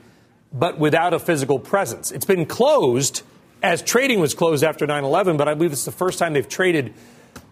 [0.52, 2.12] but without a physical presence.
[2.12, 3.22] It's been closed
[3.60, 6.48] as trading was closed after 9 11, but I believe it's the first time they've
[6.48, 6.94] traded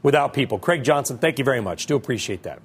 [0.04, 0.60] without people.
[0.60, 1.86] Craig Johnson, thank you very much.
[1.86, 2.60] Do appreciate that.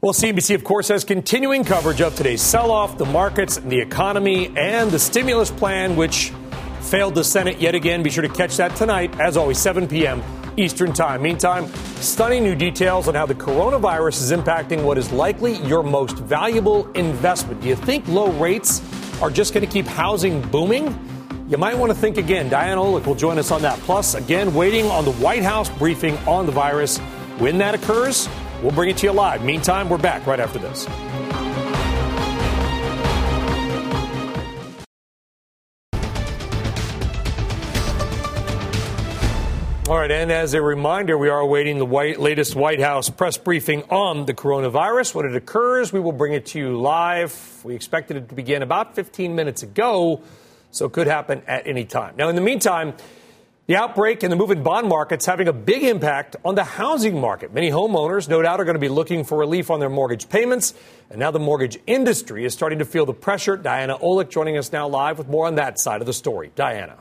[0.00, 4.56] Well, CNBC, of course, has continuing coverage of today's sell off, the markets, the economy,
[4.56, 6.30] and the stimulus plan, which
[6.82, 8.04] failed the Senate yet again.
[8.04, 10.22] Be sure to catch that tonight, as always, 7 p.m.
[10.56, 11.20] Eastern Time.
[11.20, 16.16] Meantime, stunning new details on how the coronavirus is impacting what is likely your most
[16.16, 17.60] valuable investment.
[17.60, 18.80] Do you think low rates
[19.20, 20.96] are just going to keep housing booming?
[21.48, 22.48] You might want to think again.
[22.48, 23.76] Diana Olick will join us on that.
[23.80, 26.98] Plus, again, waiting on the White House briefing on the virus.
[27.38, 28.28] When that occurs,
[28.62, 29.44] We'll bring it to you live.
[29.44, 30.86] Meantime, we're back right after this.
[39.88, 43.38] All right, and as a reminder, we are awaiting the white, latest White House press
[43.38, 45.14] briefing on the coronavirus.
[45.14, 47.62] When it occurs, we will bring it to you live.
[47.64, 50.20] We expected it to begin about 15 minutes ago,
[50.72, 52.16] so it could happen at any time.
[52.18, 52.92] Now, in the meantime,
[53.68, 57.20] the outbreak and the move in bond markets having a big impact on the housing
[57.20, 57.52] market.
[57.52, 60.72] Many homeowners, no doubt, are going to be looking for relief on their mortgage payments.
[61.10, 63.58] And now the mortgage industry is starting to feel the pressure.
[63.58, 66.50] Diana Olick joining us now live with more on that side of the story.
[66.56, 66.96] Diana.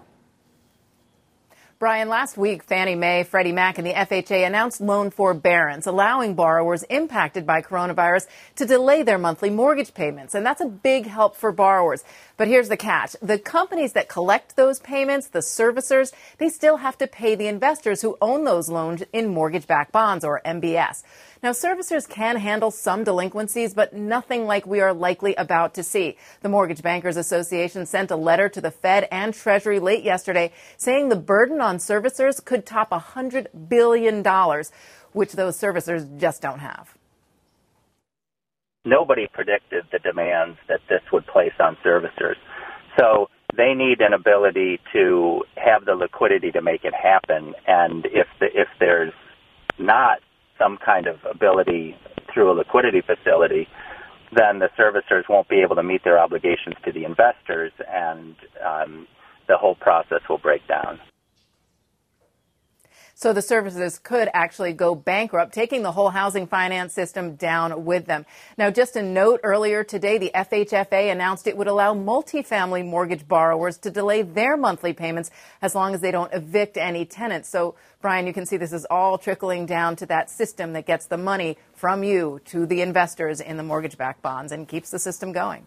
[1.80, 6.82] Brian, last week, Fannie Mae, Freddie Mac, and the FHA announced loan forbearance, allowing borrowers
[6.90, 10.34] impacted by coronavirus to delay their monthly mortgage payments.
[10.34, 12.04] And that's a big help for borrowers.
[12.38, 13.16] But here's the catch.
[13.20, 18.04] The companies that collect those payments, the servicers, they still have to pay the investors
[18.04, 21.02] who own those loans in mortgage backed bonds or MBS.
[21.42, 26.18] Now, servicers can handle some delinquencies, but nothing like we are likely about to see.
[26.42, 31.10] The Mortgage Bankers Association sent a letter to the Fed and Treasury late yesterday saying
[31.10, 34.24] the burden on servicers could top $100 billion,
[35.12, 36.97] which those servicers just don't have.
[38.88, 42.40] Nobody predicted the demands that this would place on servicers.
[42.98, 47.54] So they need an ability to have the liquidity to make it happen.
[47.68, 49.14] And if the, if there's
[49.78, 50.20] not
[50.58, 51.98] some kind of ability
[52.34, 53.68] through a liquidity facility,
[54.32, 58.36] then the servicers won't be able to meet their obligations to the investors, and
[58.66, 59.08] um,
[59.48, 61.00] the whole process will break down.
[63.20, 68.06] So the services could actually go bankrupt, taking the whole housing finance system down with
[68.06, 68.28] them.
[68.60, 73.80] Now, just a note earlier today, the FHFA announced it would allow multifamily mortgage borrowers
[73.80, 75.32] to delay their monthly payments
[75.64, 77.50] as long as they don't evict any tenants.
[77.50, 81.08] So, Brian, you can see this is all trickling down to that system that gets
[81.08, 85.00] the money from you to the investors in the mortgage backed bonds and keeps the
[85.00, 85.66] system going.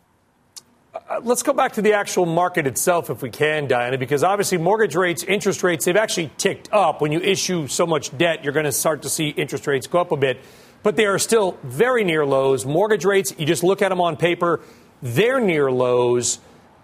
[0.93, 4.59] Uh, let's go back to the actual market itself, if we can, Diana, because obviously
[4.59, 7.01] mortgage rates, interest rates, they've actually ticked up.
[7.01, 10.01] When you issue so much debt, you're going to start to see interest rates go
[10.01, 10.41] up a bit,
[10.82, 12.66] but they are still very near lows.
[12.66, 14.61] Mortgage rates, you just look at them on paper,
[15.01, 16.41] they're near lows.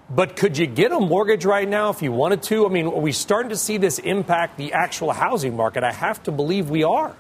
[0.09, 2.65] But could you get a mortgage right now if you wanted to?
[2.65, 5.83] I mean, are we starting to see this impact the actual housing market?
[5.83, 7.17] I have to believe we are.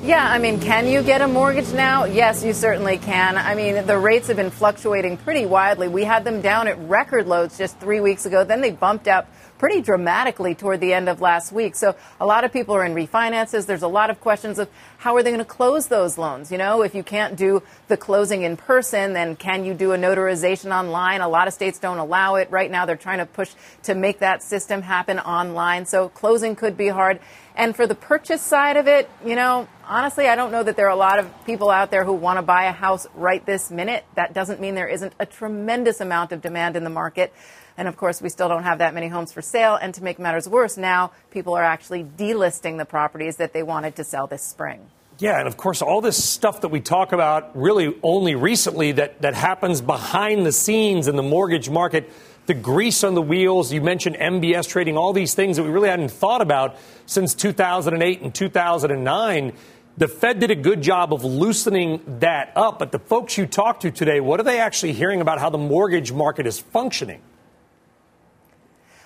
[0.00, 2.04] Yeah, I mean, can you get a mortgage now?
[2.04, 3.36] Yes, you certainly can.
[3.36, 5.86] I mean, the rates have been fluctuating pretty widely.
[5.86, 8.42] We had them down at record lows just three weeks ago.
[8.42, 9.28] Then they bumped up
[9.62, 11.76] pretty dramatically toward the end of last week.
[11.76, 13.64] So a lot of people are in refinances.
[13.64, 16.50] There's a lot of questions of how are they going to close those loans?
[16.50, 19.96] You know, if you can't do the closing in person, then can you do a
[19.96, 21.20] notarization online?
[21.20, 22.50] A lot of states don't allow it.
[22.50, 23.52] Right now, they're trying to push
[23.84, 25.86] to make that system happen online.
[25.86, 27.20] So closing could be hard.
[27.54, 30.86] And for the purchase side of it, you know, honestly, I don't know that there
[30.86, 33.70] are a lot of people out there who want to buy a house right this
[33.70, 34.04] minute.
[34.16, 37.32] That doesn't mean there isn't a tremendous amount of demand in the market.
[37.76, 39.76] And of course, we still don't have that many homes for sale.
[39.76, 43.96] And to make matters worse, now people are actually delisting the properties that they wanted
[43.96, 44.86] to sell this spring.
[45.18, 49.22] Yeah, and of course, all this stuff that we talk about really only recently that,
[49.22, 52.10] that happens behind the scenes in the mortgage market
[52.46, 53.72] the grease on the wheels.
[53.72, 58.20] You mentioned MBS trading, all these things that we really hadn't thought about since 2008
[58.20, 59.52] and 2009.
[59.96, 63.82] The Fed did a good job of loosening that up, but the folks you talked
[63.82, 67.20] to today, what are they actually hearing about how the mortgage market is functioning?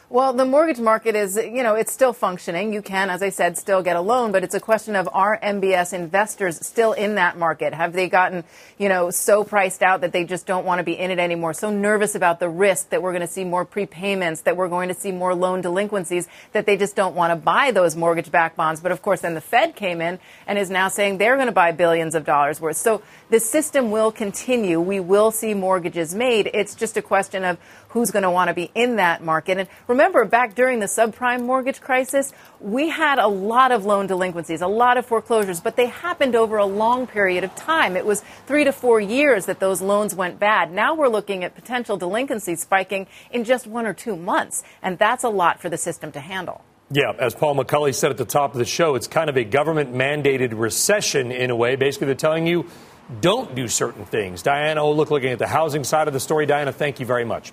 [0.08, 2.72] Well, the mortgage market is, you know, it's still functioning.
[2.72, 5.36] You can, as I said, still get a loan, but it's a question of are
[5.42, 7.74] MBS investors still in that market?
[7.74, 8.44] Have they gotten,
[8.78, 11.54] you know, so priced out that they just don't want to be in it anymore?
[11.54, 14.90] So nervous about the risk that we're going to see more prepayments, that we're going
[14.90, 18.56] to see more loan delinquencies, that they just don't want to buy those mortgage backed
[18.56, 18.80] bonds.
[18.80, 21.52] But of course, then the Fed came in and is now saying they're going to
[21.52, 22.76] buy billions of dollars worth.
[22.76, 24.80] So the system will continue.
[24.80, 26.48] We will see mortgages made.
[26.54, 27.58] It's just a question of
[27.96, 29.56] who's going to want to be in that market.
[29.56, 32.30] And remember, back during the subprime mortgage crisis,
[32.60, 36.58] we had a lot of loan delinquencies, a lot of foreclosures, but they happened over
[36.58, 37.96] a long period of time.
[37.96, 40.72] It was three to four years that those loans went bad.
[40.72, 45.24] Now we're looking at potential delinquencies spiking in just one or two months, and that's
[45.24, 46.62] a lot for the system to handle.
[46.90, 49.44] Yeah, as Paul McCulley said at the top of the show, it's kind of a
[49.44, 51.76] government mandated recession in a way.
[51.76, 52.66] Basically, they're telling you
[53.20, 54.42] don't do certain things.
[54.42, 56.44] Diana oh, look, looking at the housing side of the story.
[56.44, 57.52] Diana, thank you very much.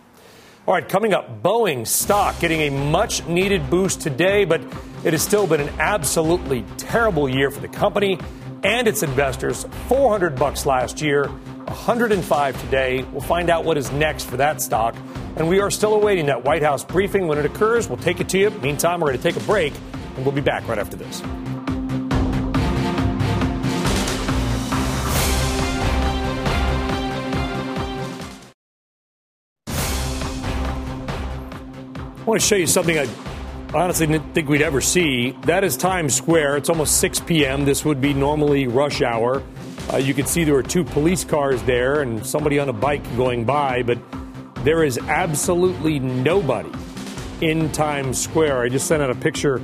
[0.65, 4.61] All right, coming up, Boeing stock getting a much needed boost today, but
[5.03, 8.17] it has still been an absolutely terrible year for the company
[8.63, 9.65] and its investors.
[9.89, 13.03] 400 bucks last year, 105 today.
[13.11, 14.95] We'll find out what is next for that stock.
[15.35, 17.27] And we are still awaiting that White House briefing.
[17.27, 18.49] When it occurs, we'll take it to you.
[18.49, 19.73] Meantime, we're going to take a break,
[20.15, 21.21] and we'll be back right after this.
[32.23, 33.05] I want to show you something I
[33.73, 35.31] honestly didn't think we'd ever see.
[35.41, 36.55] That is Times Square.
[36.55, 37.65] It's almost 6 p.m.
[37.65, 39.43] This would be normally rush hour.
[39.91, 43.03] Uh, you can see there are two police cars there and somebody on a bike
[43.17, 43.99] going by, but
[44.63, 46.71] there is absolutely nobody
[47.41, 48.61] in Times Square.
[48.61, 49.55] I just sent out a picture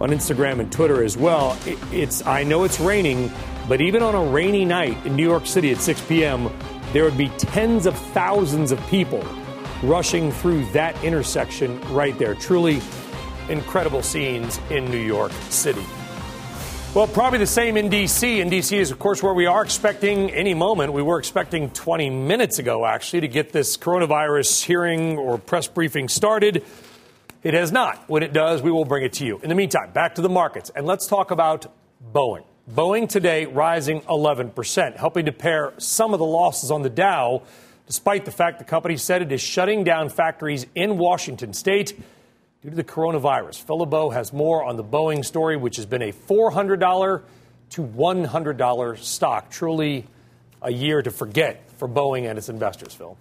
[0.00, 1.56] on Instagram and Twitter as well.
[1.64, 3.30] It, it's I know it's raining,
[3.68, 6.50] but even on a rainy night in New York City at 6 p.m.,
[6.92, 9.24] there would be tens of thousands of people
[9.82, 12.34] rushing through that intersection right there.
[12.34, 12.80] Truly
[13.48, 15.84] incredible scenes in New York City.
[16.92, 18.40] Well, probably the same in D.C.
[18.40, 18.76] And D.C.
[18.76, 20.92] is, of course, where we are expecting any moment.
[20.92, 26.08] We were expecting 20 minutes ago, actually, to get this coronavirus hearing or press briefing
[26.08, 26.64] started.
[27.44, 28.08] It has not.
[28.08, 29.38] When it does, we will bring it to you.
[29.38, 30.72] In the meantime, back to the markets.
[30.74, 31.72] And let's talk about
[32.12, 32.44] Boeing.
[32.68, 37.42] Boeing today rising 11%, helping to pare some of the losses on the Dow
[37.90, 41.98] despite the fact the company said it is shutting down factories in Washington state
[42.62, 43.64] due to the coronavirus.
[43.64, 47.22] Phil LeBeau has more on the Boeing story, which has been a $400
[47.70, 49.50] to $100 stock.
[49.50, 50.06] Truly
[50.62, 53.16] a year to forget for Boeing and its investors, Phil.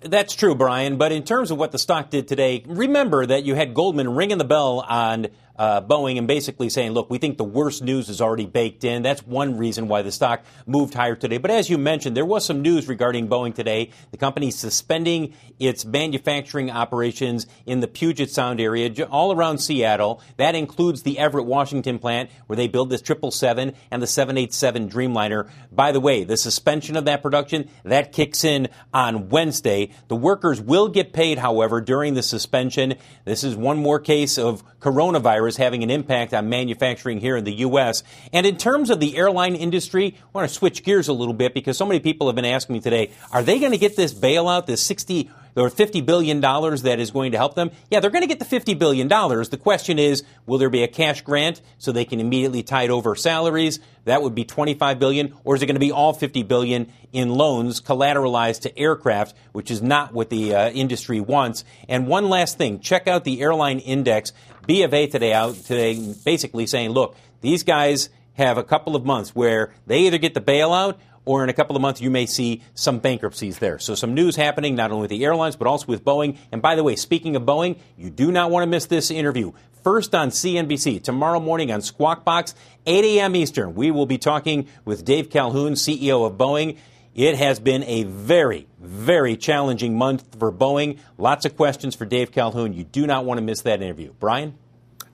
[0.00, 0.96] That's true, Brian.
[0.96, 4.38] But in terms of what the stock did today, remember that you had Goldman ringing
[4.38, 5.26] the bell on
[5.58, 9.02] uh, Boeing and basically saying, look, we think the worst news is already baked in.
[9.02, 11.38] That's one reason why the stock moved higher today.
[11.38, 13.90] But as you mentioned, there was some news regarding Boeing today.
[14.10, 20.22] The company suspending its manufacturing operations in the Puget Sound area, all around Seattle.
[20.36, 25.50] That includes the Everett, Washington plant where they build this 777 and the 787 Dreamliner.
[25.72, 29.90] By the way, the suspension of that production, that kicks in on Wednesday.
[30.08, 32.94] The workers will get paid, however, during the suspension.
[33.24, 37.54] This is one more case of coronavirus having an impact on manufacturing here in the
[37.54, 38.02] U.S.
[38.32, 41.54] And in terms of the airline industry, I want to switch gears a little bit
[41.54, 44.12] because so many people have been asking me today, are they going to get this
[44.12, 47.70] bailout, this 60 or $50 billion that is going to help them?
[47.90, 49.08] Yeah, they're going to get the $50 billion.
[49.08, 53.14] The question is, will there be a cash grant so they can immediately tide over
[53.14, 53.80] salaries?
[54.04, 57.30] That would be 25 billion, or is it going to be all 50 billion in
[57.30, 61.64] loans collateralized to aircraft, which is not what the uh, industry wants?
[61.88, 64.32] And one last thing, check out the airline index.
[64.66, 69.04] B of A today out today, basically saying, look, these guys have a couple of
[69.04, 70.96] months where they either get the bailout
[71.28, 73.78] or in a couple of months, you may see some bankruptcies there.
[73.78, 76.38] So, some news happening not only with the airlines, but also with Boeing.
[76.50, 79.52] And by the way, speaking of Boeing, you do not want to miss this interview.
[79.84, 82.54] First on CNBC, tomorrow morning on Squawk Box,
[82.86, 83.36] 8 a.m.
[83.36, 83.74] Eastern.
[83.74, 86.78] We will be talking with Dave Calhoun, CEO of Boeing.
[87.14, 90.98] It has been a very, very challenging month for Boeing.
[91.18, 92.72] Lots of questions for Dave Calhoun.
[92.72, 94.14] You do not want to miss that interview.
[94.18, 94.54] Brian?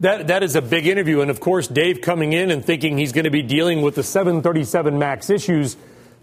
[0.01, 1.21] That, that is a big interview.
[1.23, 4.03] And of course, Dave coming in and thinking he's going to be dealing with the
[4.03, 5.77] 737 MAX issues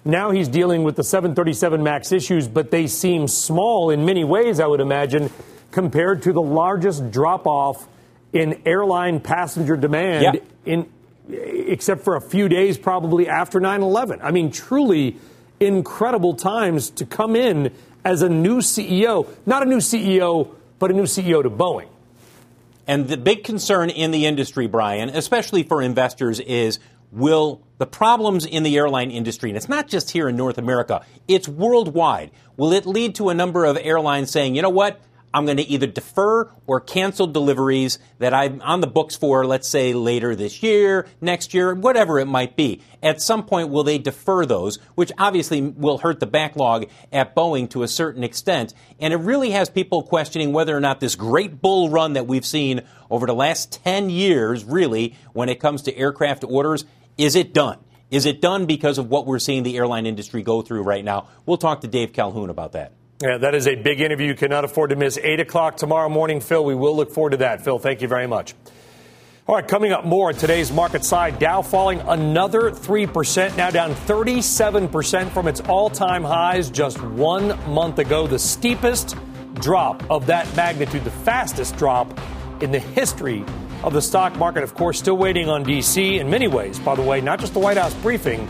[0.04, 4.60] now he's dealing with the 737 MAX issues, but they seem small in many ways,
[4.60, 5.30] I would imagine,
[5.72, 7.88] compared to the largest drop off
[8.34, 10.42] in airline passenger demand yeah.
[10.66, 10.90] in
[11.30, 14.20] except for a few days probably after 9/11.
[14.22, 15.18] I mean, truly
[15.60, 17.72] incredible times to come in
[18.04, 20.50] as a new CEO, not a new CEO,
[20.80, 21.88] but a new CEO to Boeing.
[22.88, 26.80] And the big concern in the industry, Brian, especially for investors, is
[27.12, 31.04] will the problems in the airline industry, and it's not just here in North America,
[31.28, 35.02] it's worldwide, will it lead to a number of airlines saying, you know what,
[35.34, 39.68] I'm going to either defer or cancel deliveries that I'm on the books for, let's
[39.68, 42.82] say later this year, next year, whatever it might be.
[43.02, 47.70] At some point, will they defer those, which obviously will hurt the backlog at Boeing
[47.70, 48.74] to a certain extent.
[49.00, 52.46] And it really has people questioning whether or not this great bull run that we've
[52.46, 56.86] seen over the last 10 years, really, when it comes to aircraft orders,
[57.22, 57.78] is it done?
[58.10, 61.28] Is it done because of what we're seeing the airline industry go through right now?
[61.46, 62.94] We'll talk to Dave Calhoun about that.
[63.22, 64.28] Yeah, that is a big interview.
[64.28, 66.66] You cannot afford to miss 8 o'clock tomorrow morning, Phil.
[66.66, 67.64] We will look forward to that.
[67.64, 68.56] Phil, thank you very much.
[69.48, 71.38] All right, coming up more today's market side.
[71.38, 78.00] Dow falling another 3%, now down 37% from its all time highs just one month
[78.00, 78.28] ago.
[78.28, 79.16] The steepest
[79.56, 82.20] drop of that magnitude, the fastest drop
[82.62, 83.46] in the history
[83.84, 84.64] of the stock market.
[84.64, 86.20] Of course, still waiting on D.C.
[86.20, 88.48] in many ways, by the way, not just the White House briefing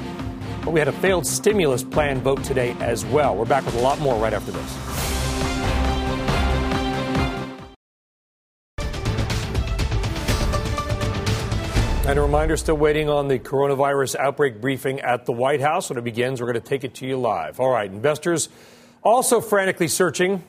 [0.63, 3.35] but we had a failed stimulus plan vote today as well.
[3.35, 4.77] We're back with a lot more right after this.
[12.05, 15.89] And a reminder still waiting on the coronavirus outbreak briefing at the White House.
[15.89, 17.59] When it begins, we're going to take it to you live.
[17.59, 18.49] All right, investors
[19.01, 20.43] also frantically searching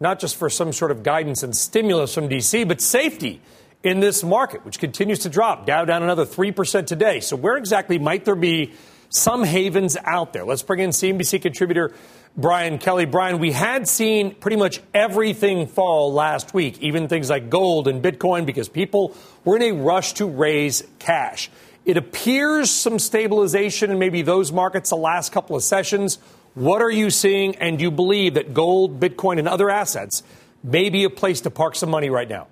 [0.00, 3.40] not just for some sort of guidance and stimulus from D.C., but safety
[3.84, 5.66] in this market, which continues to drop.
[5.66, 7.20] Dow down another 3% today.
[7.20, 8.72] So, where exactly might there be
[9.14, 10.44] some havens out there.
[10.44, 11.92] Let's bring in CNBC contributor
[12.36, 13.04] Brian Kelly.
[13.04, 18.02] Brian, we had seen pretty much everything fall last week, even things like gold and
[18.02, 21.48] Bitcoin, because people were in a rush to raise cash.
[21.84, 26.18] It appears some stabilization in maybe those markets the last couple of sessions.
[26.54, 27.54] What are you seeing?
[27.56, 30.24] And do you believe that gold, Bitcoin, and other assets
[30.64, 32.48] may be a place to park some money right now?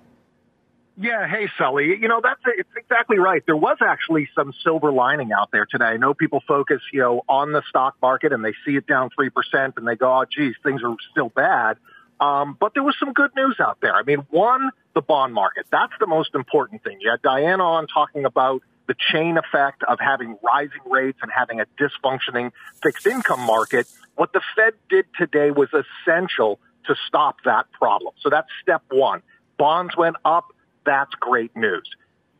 [0.95, 1.97] Yeah, hey Sully.
[1.99, 3.43] You know that's it's exactly right.
[3.45, 5.85] There was actually some silver lining out there today.
[5.85, 9.09] I know people focus, you know, on the stock market and they see it down
[9.15, 11.77] three percent and they go, "Oh, geez, things are still bad."
[12.19, 13.95] Um, but there was some good news out there.
[13.95, 15.65] I mean, one, the bond market.
[15.71, 16.99] That's the most important thing.
[17.01, 21.59] You had Diana on talking about the chain effect of having rising rates and having
[21.59, 22.51] a dysfunctioning
[22.83, 23.87] fixed income market.
[24.15, 28.13] What the Fed did today was essential to stop that problem.
[28.21, 29.23] So that's step one.
[29.57, 30.52] Bonds went up
[30.85, 31.89] that's great news.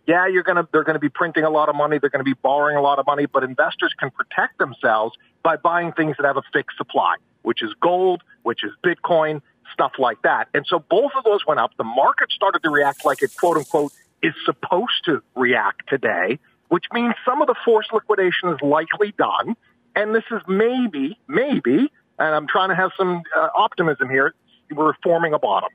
[0.08, 1.98] Yeah, you're going to, they're going to be printing a lot of money.
[1.98, 5.56] They're going to be borrowing a lot of money, but investors can protect themselves by
[5.56, 9.42] buying things that have a fixed supply, which is gold, which is Bitcoin,
[9.72, 10.50] stuff like that.
[10.54, 11.72] And so both of those went up.
[11.78, 16.40] The market started to react like it quote unquote is supposed to react today,
[16.70, 19.56] which means some of the forced liquidation is likely done.
[19.96, 24.34] And this is maybe, maybe, and I'm trying to have some uh, optimism here,
[24.72, 25.70] we're forming a bottom.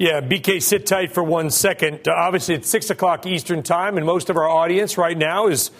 [0.00, 2.06] Yeah, BK, sit tight for one second.
[2.06, 5.72] Uh, obviously, it's 6 o'clock Eastern Time, and most of our audience right now is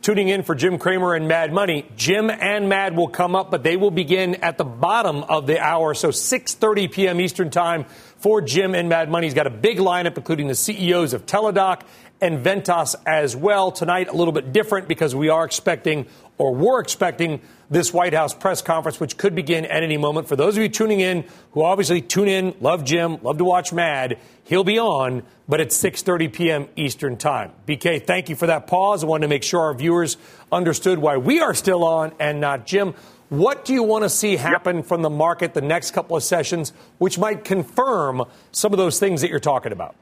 [0.00, 1.90] tuning in for Jim Cramer and Mad Money.
[1.96, 5.58] Jim and Mad will come up, but they will begin at the bottom of the
[5.58, 7.20] hour, so 6.30 p.m.
[7.20, 7.84] Eastern Time
[8.18, 9.26] for Jim and Mad Money.
[9.26, 11.82] He's got a big lineup, including the CEOs of Teladoc
[12.20, 13.72] and Ventas as well.
[13.72, 16.06] Tonight, a little bit different because we are expecting,
[16.38, 17.40] or were expecting,
[17.70, 20.28] this White House press conference, which could begin at any moment.
[20.28, 23.72] For those of you tuning in who obviously tune in, love Jim, love to watch
[23.72, 26.68] Mad, he'll be on, but it's 6:30 p.m.
[26.76, 27.52] Eastern Time.
[27.66, 29.04] BK, thank you for that pause.
[29.04, 30.16] I wanted to make sure our viewers
[30.50, 32.94] understood why we are still on and not Jim.
[33.30, 34.86] What do you want to see happen yep.
[34.86, 39.22] from the market the next couple of sessions, which might confirm some of those things
[39.22, 39.96] that you're talking about?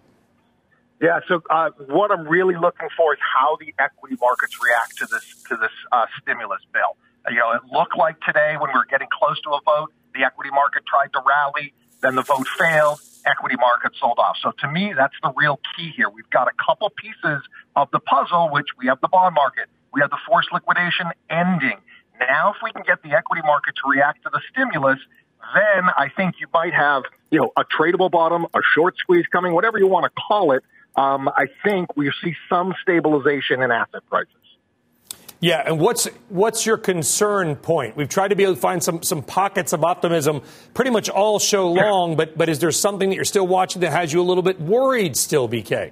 [1.01, 1.19] Yeah.
[1.29, 5.43] So uh, what I'm really looking for is how the equity markets react to this
[5.49, 6.97] to this uh, stimulus bill.
[7.31, 10.25] You know, it looked like today when we were getting close to a vote, the
[10.25, 14.37] equity market tried to rally, then the vote failed, equity market sold off.
[14.43, 16.11] So to me, that's the real key here.
[16.11, 17.43] We've got a couple pieces
[17.77, 21.79] of the puzzle, which we have the bond market, we have the forced liquidation ending.
[22.19, 24.99] Now, if we can get the equity market to react to the stimulus,
[25.55, 29.53] then I think you might have, you know, a tradable bottom, a short squeeze coming,
[29.55, 30.63] whatever you want to call it.
[30.95, 34.35] Um, I think we see some stabilization in asset prices.
[35.43, 37.97] Yeah, and what's what's your concern point?
[37.97, 40.41] We've tried to be able to find some some pockets of optimism
[40.73, 43.91] pretty much all show long, but but is there something that you're still watching that
[43.91, 45.91] has you a little bit worried still, BK?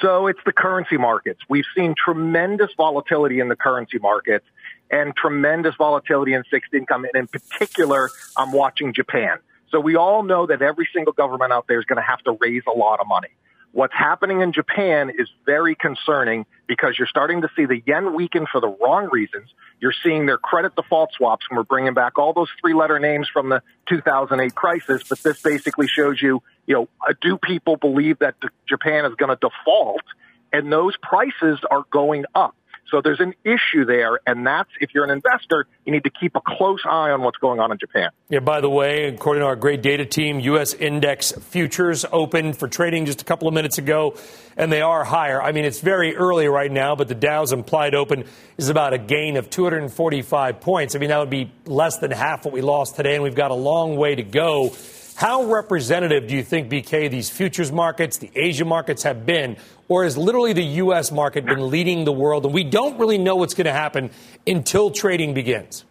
[0.00, 1.40] So it's the currency markets.
[1.46, 4.46] We've seen tremendous volatility in the currency markets
[4.90, 9.40] and tremendous volatility in fixed income, and in particular, I'm watching Japan.
[9.72, 12.38] So we all know that every single government out there is going to have to
[12.40, 13.28] raise a lot of money.
[13.74, 18.46] What's happening in Japan is very concerning because you're starting to see the yen weaken
[18.46, 19.48] for the wrong reasons.
[19.80, 23.28] You're seeing their credit default swaps, and we're bringing back all those three letter names
[23.32, 25.02] from the 2008 crisis.
[25.08, 28.36] But this basically shows you, you know, uh, do people believe that
[28.68, 30.04] Japan is going to default?
[30.52, 32.54] And those prices are going up.
[32.90, 36.36] So there's an issue there, and that's if you're an investor, you need to keep
[36.36, 38.10] a close eye on what's going on in Japan.
[38.28, 40.74] Yeah, by the way, according to our great data team, U.S.
[40.74, 44.16] index futures opened for trading just a couple of minutes ago,
[44.56, 45.42] and they are higher.
[45.42, 48.24] I mean, it's very early right now, but the Dow's implied open
[48.58, 50.94] is about a gain of 245 points.
[50.94, 53.50] I mean, that would be less than half what we lost today, and we've got
[53.50, 54.74] a long way to go.
[55.16, 59.56] How representative do you think, BK, these futures markets, the Asia markets have been?
[59.86, 61.12] Or has literally the U.S.
[61.12, 62.44] market been leading the world?
[62.44, 64.10] And we don't really know what's going to happen
[64.46, 65.84] until trading begins.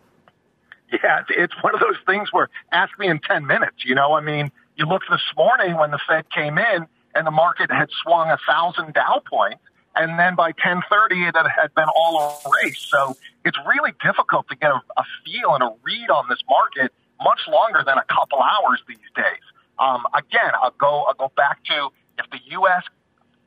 [0.92, 3.86] Yeah, it's one of those things where ask me in 10 minutes.
[3.86, 7.32] You know, I mean, you look this morning when the Fed came in and the
[7.32, 9.62] market had swung a thousand Dow points.
[9.96, 12.90] And then by 1030, it had been all erased.
[12.90, 13.16] So
[13.46, 16.92] it's really difficult to get a, a feel and a read on this market
[17.22, 19.44] much longer than a couple hours these days.
[19.80, 21.90] Um, again, I'll go, I'll go back to
[22.20, 22.84] if the U.S.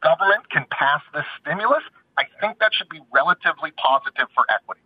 [0.02, 1.82] government can pass this stimulus,
[2.18, 4.82] I think that should be relatively positive for equities.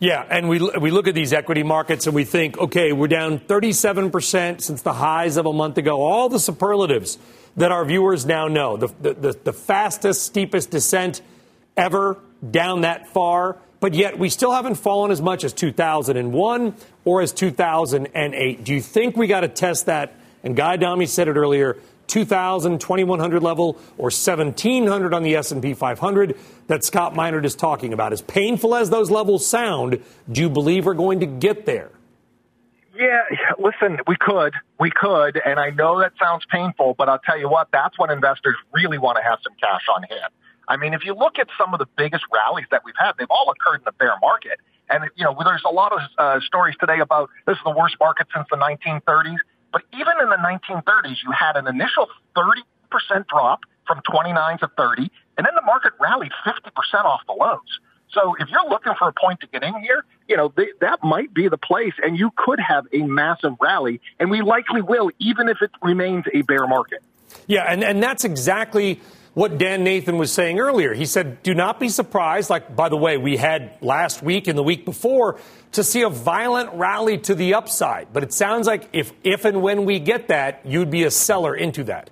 [0.00, 3.40] Yeah, and we, we look at these equity markets and we think, okay, we're down
[3.40, 6.00] 37% since the highs of a month ago.
[6.00, 7.18] All the superlatives
[7.56, 8.76] that our viewers now know.
[8.76, 11.20] The, the, the fastest, steepest descent
[11.76, 12.18] ever
[12.48, 16.74] down that far but yet we still haven't fallen as much as 2001
[17.04, 18.64] or as 2008.
[18.64, 20.14] Do you think we got to test that?
[20.42, 21.78] And Guy Adami said it earlier.
[22.08, 28.12] 2000, 2100 level or 1700 on the S&P 500 that Scott Minerd is talking about.
[28.12, 31.90] As painful as those levels sound, do you believe we're going to get there?
[32.98, 33.22] Yeah,
[33.60, 37.48] listen, we could, we could, and I know that sounds painful, but I'll tell you
[37.48, 40.32] what, that's when investors really want to have some cash on hand.
[40.68, 43.30] I mean, if you look at some of the biggest rallies that we've had, they've
[43.30, 44.60] all occurred in the bear market.
[44.90, 47.96] And, you know, there's a lot of uh, stories today about this is the worst
[47.98, 49.38] market since the 1930s.
[49.72, 55.10] But even in the 1930s, you had an initial 30% drop from 29 to 30,
[55.36, 57.80] and then the market rallied 50% off the lows.
[58.12, 61.00] So if you're looking for a point to get in here, you know, they, that
[61.02, 65.10] might be the place, and you could have a massive rally, and we likely will,
[65.18, 67.02] even if it remains a bear market.
[67.46, 69.00] Yeah, and, and that's exactly
[69.38, 70.92] what Dan Nathan was saying earlier.
[70.92, 74.58] He said, do not be surprised, like, by the way, we had last week and
[74.58, 75.38] the week before,
[75.70, 78.12] to see a violent rally to the upside.
[78.12, 81.54] But it sounds like if, if and when we get that, you'd be a seller
[81.54, 82.10] into that.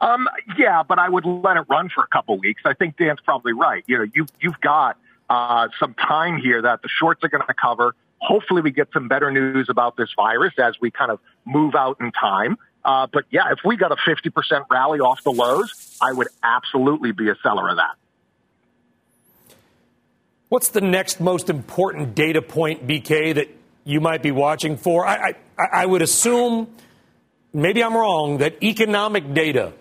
[0.00, 2.62] Um, yeah, but I would let it run for a couple weeks.
[2.64, 3.82] I think Dan's probably right.
[3.88, 7.54] You know, you, you've got uh, some time here that the shorts are going to
[7.54, 7.96] cover.
[8.18, 11.96] Hopefully, we get some better news about this virus as we kind of move out
[12.00, 12.56] in time.
[12.84, 17.12] Uh, but yeah, if we got a 50% rally off the lows, I would absolutely
[17.12, 17.96] be a seller of that.
[20.48, 23.48] What's the next most important data point, BK, that
[23.84, 25.06] you might be watching for?
[25.06, 26.68] I, I, I would assume,
[27.52, 29.74] maybe I'm wrong, that economic data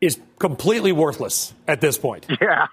[0.00, 2.26] is completely worthless at this point.
[2.40, 2.66] Yeah.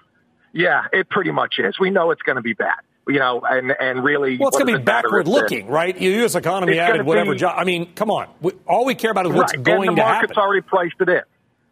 [0.52, 1.80] Yeah, it pretty much is.
[1.80, 2.78] We know it's going to be bad
[3.08, 5.96] you know, and and really, well, it's going to be backward looking, right?
[5.96, 6.34] The U.S.
[6.34, 7.54] economy added whatever be, job.
[7.58, 8.28] I mean, come on.
[8.40, 9.62] We, all we care about is what's right.
[9.62, 10.42] going and the to market's happen.
[10.42, 11.22] already priced it in.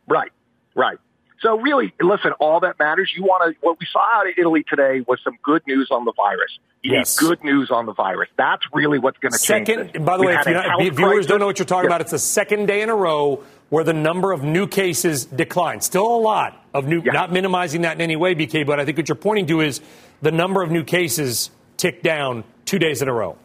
[0.07, 0.31] Right,
[0.75, 0.99] right.
[1.41, 3.11] So really, listen, all that matters.
[3.17, 3.67] You want to.
[3.67, 6.57] What we saw out of Italy today was some good news on the virus.
[6.83, 7.21] You yes.
[7.21, 8.29] need good news on the virus.
[8.37, 9.67] That's really what's going to change.
[9.67, 11.27] Second, by the way, if, not, if viewers crisis.
[11.27, 11.97] don't know what you're talking yeah.
[11.97, 15.83] about, it's the second day in a row where the number of new cases declined.
[15.83, 17.03] Still a lot of new.
[17.03, 17.13] Yeah.
[17.13, 19.81] Not minimizing that in any way, BK, but I think what you're pointing to is
[20.23, 23.37] the number of new cases tick down two days in a row.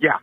[0.00, 0.18] Yeah.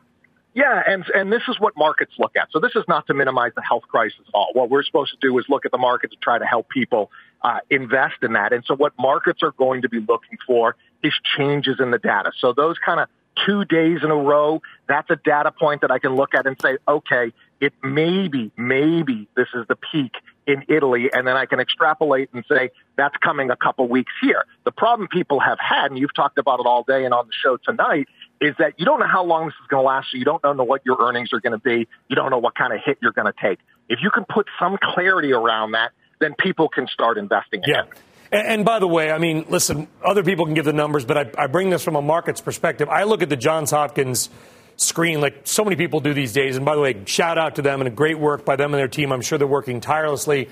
[0.54, 2.48] Yeah, and and this is what markets look at.
[2.52, 4.50] So this is not to minimize the health crisis at all.
[4.54, 7.12] What we're supposed to do is look at the markets and try to help people
[7.44, 8.54] uh, invest in that.
[8.54, 12.32] And so what markets are going to be looking for is changes in the data.
[12.40, 13.08] So those kind of
[13.46, 16.60] two days in a row, that's a data point that I can look at and
[16.60, 20.14] say, okay, it maybe, maybe this is the peak
[20.48, 24.46] in Italy, and then I can extrapolate and say that's coming a couple weeks here.
[24.64, 27.34] The problem people have had, and you've talked about it all day and on the
[27.44, 28.08] show tonight,
[28.40, 30.42] is that you don't know how long this is going to last, so you don't
[30.44, 31.88] know what your earnings are going to be.
[32.08, 33.60] You don't know what kind of hit you're going to take.
[33.90, 37.62] If you can put some clarity around that, then people can start investing.
[37.68, 37.84] Yeah.
[38.32, 41.18] And, and, by the way, I mean, listen, other people can give the numbers, but
[41.18, 42.90] I, I bring this from a market's perspective.
[42.90, 44.30] I look at the Johns Hopkins
[44.78, 46.56] screen like so many people do these days.
[46.56, 48.80] And by the way, shout out to them and a great work by them and
[48.80, 49.12] their team.
[49.12, 50.50] I'm sure they're working tirelessly.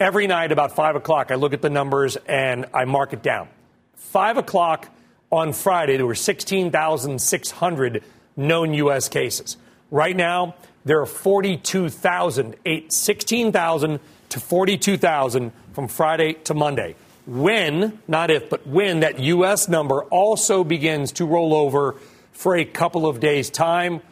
[0.00, 3.48] Every night about 5 o'clock, I look at the numbers and I mark it down.
[3.96, 4.88] 5 o'clock
[5.30, 8.04] on Friday, there were 16,600
[8.36, 9.08] known U.S.
[9.08, 9.56] cases.
[9.90, 10.54] Right now,
[10.84, 12.56] there are 42,000,
[12.88, 14.00] 16,000
[14.30, 16.94] to 42,000 from Friday to Monday.
[17.26, 19.68] When, not if, but when that U.S.
[19.68, 21.96] number also begins to roll over
[22.34, 24.02] for a couple of days' time.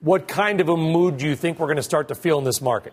[0.00, 2.44] What kind of a mood do you think we're going to start to feel in
[2.44, 2.92] this market?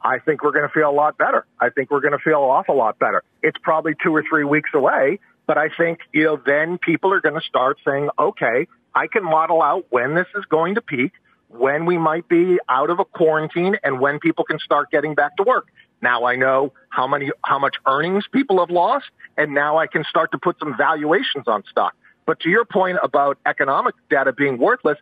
[0.00, 1.44] I think we're going to feel a lot better.
[1.60, 3.22] I think we're going to feel an awful lot better.
[3.42, 7.20] It's probably two or three weeks away, but I think, you know, then people are
[7.20, 11.12] going to start saying, okay, I can model out when this is going to peak,
[11.48, 15.36] when we might be out of a quarantine and when people can start getting back
[15.36, 15.68] to work.
[16.00, 20.04] Now I know how many, how much earnings people have lost, and now I can
[20.04, 21.94] start to put some valuations on stock.
[22.26, 24.98] But to your point about economic data being worthless,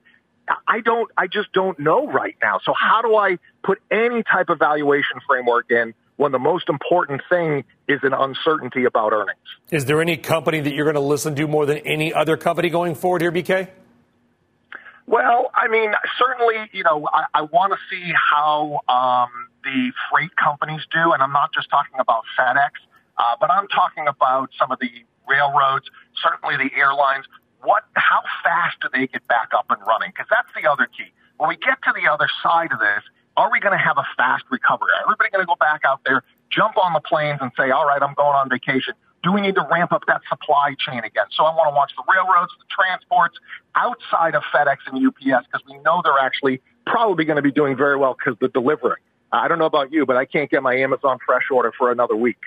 [0.66, 2.60] I don't, I just don't know right now.
[2.64, 7.22] So how do I put any type of valuation framework in when the most important
[7.28, 9.38] thing is an uncertainty about earnings?
[9.70, 12.68] Is there any company that you're going to listen to more than any other company
[12.68, 13.68] going forward here, BK?
[15.06, 19.28] Well, I mean, certainly, you know, I, I want to see how um,
[19.64, 22.70] the freight companies do, and I'm not just talking about FedEx,
[23.18, 24.90] uh, but I'm talking about some of the
[25.30, 25.86] railroads,
[26.18, 27.26] certainly the airlines
[27.62, 30.10] what, how fast do they get back up and running?
[30.10, 31.12] Because that's the other key.
[31.36, 33.04] When we get to the other side of this,
[33.36, 34.90] are we going to have a fast recovery?
[34.96, 37.86] Are everybody going to go back out there, jump on the planes and say, all
[37.86, 38.94] right, I'm going on vacation?
[39.22, 41.28] Do we need to ramp up that supply chain again?
[41.30, 43.36] So I want to watch the railroads, the transports
[43.74, 47.76] outside of FedEx and UPS because we know they're actually probably going to be doing
[47.76, 49.00] very well because they're delivering.
[49.32, 52.16] I don't know about you, but I can't get my Amazon Fresh order for another
[52.16, 52.38] week.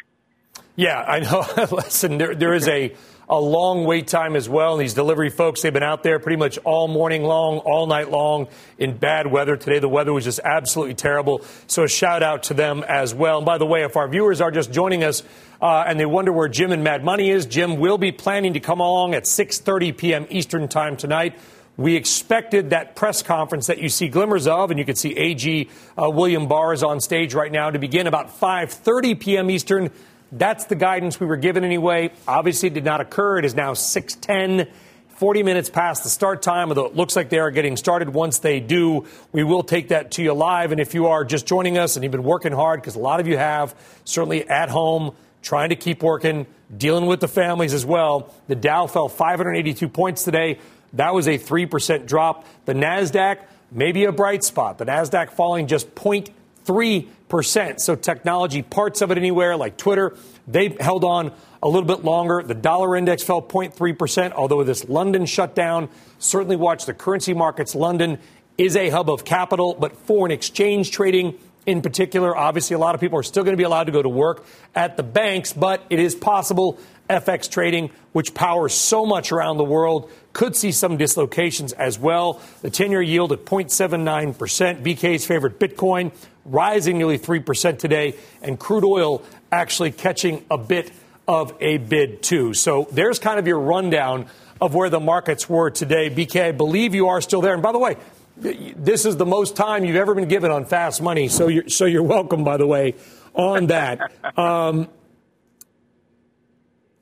[0.76, 1.45] Yeah, I know.
[1.71, 2.95] Listen, there, there is a
[3.30, 4.74] a long wait time as well.
[4.74, 8.11] And these delivery folks, they've been out there pretty much all morning long, all night
[8.11, 8.47] long
[8.78, 9.55] in bad weather.
[9.55, 11.41] Today, the weather was just absolutely terrible.
[11.67, 13.38] So a shout out to them as well.
[13.38, 15.24] And by the way, if our viewers are just joining us,
[15.61, 18.59] uh, and they wonder where Jim and Mad Money is, Jim will be planning to
[18.59, 20.28] come along at 6:30 p.m.
[20.30, 21.39] Eastern Time tonight.
[21.76, 25.69] We expected that press conference that you see glimmers of, and you can see AG
[25.97, 29.49] uh, William Barr is on stage right now to begin about 5:30 p.m.
[29.49, 29.89] Eastern.
[30.36, 32.11] That's the guidance we were given anyway.
[32.27, 33.38] Obviously, it did not occur.
[33.38, 34.73] It is now 610.
[35.17, 38.09] 40 minutes past the start time, although it looks like they are getting started.
[38.09, 40.71] Once they do, we will take that to you live.
[40.71, 43.19] And if you are just joining us and you've been working hard, because a lot
[43.19, 43.75] of you have,
[44.05, 48.88] certainly at home, trying to keep working, dealing with the families as well, the Dow
[48.88, 50.57] fell 582 points today.
[50.93, 52.45] That was a 3% drop.
[52.65, 53.38] The NASDAQ,
[53.71, 54.79] maybe a bright spot.
[54.79, 57.81] The NASDAQ falling just 0.3 percent.
[57.81, 60.15] So technology, parts of it anywhere, like Twitter,
[60.47, 61.31] they held on
[61.63, 62.43] a little bit longer.
[62.43, 67.73] The dollar index fell 0.3 percent, although this London shutdown, certainly watch the currency markets.
[67.73, 68.19] London
[68.59, 71.34] is a hub of capital, but foreign exchange trading
[71.65, 74.03] in particular, obviously a lot of people are still going to be allowed to go
[74.03, 76.77] to work at the banks, but it is possible
[77.09, 82.41] FX trading, which powers so much around the world, could see some dislocations as well.
[82.61, 84.35] The 10 year yield at 0.79%.
[84.83, 86.11] BK's favorite Bitcoin
[86.45, 90.91] rising nearly 3% today, and crude oil actually catching a bit
[91.27, 92.53] of a bid, too.
[92.53, 94.25] So there's kind of your rundown
[94.59, 96.09] of where the markets were today.
[96.09, 97.53] BK, I believe you are still there.
[97.53, 97.97] And by the way,
[98.37, 101.27] this is the most time you've ever been given on fast money.
[101.27, 102.95] So you're, so you're welcome, by the way,
[103.33, 103.99] on that.
[104.37, 104.89] Um,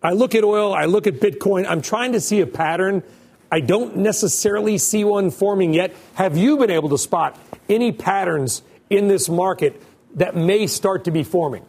[0.04, 3.04] I look at oil, I look at Bitcoin, I'm trying to see a pattern.
[3.52, 5.94] I don't necessarily see one forming yet.
[6.16, 7.38] Have you been able to spot
[7.70, 9.82] any patterns in this market
[10.16, 11.66] that may start to be forming?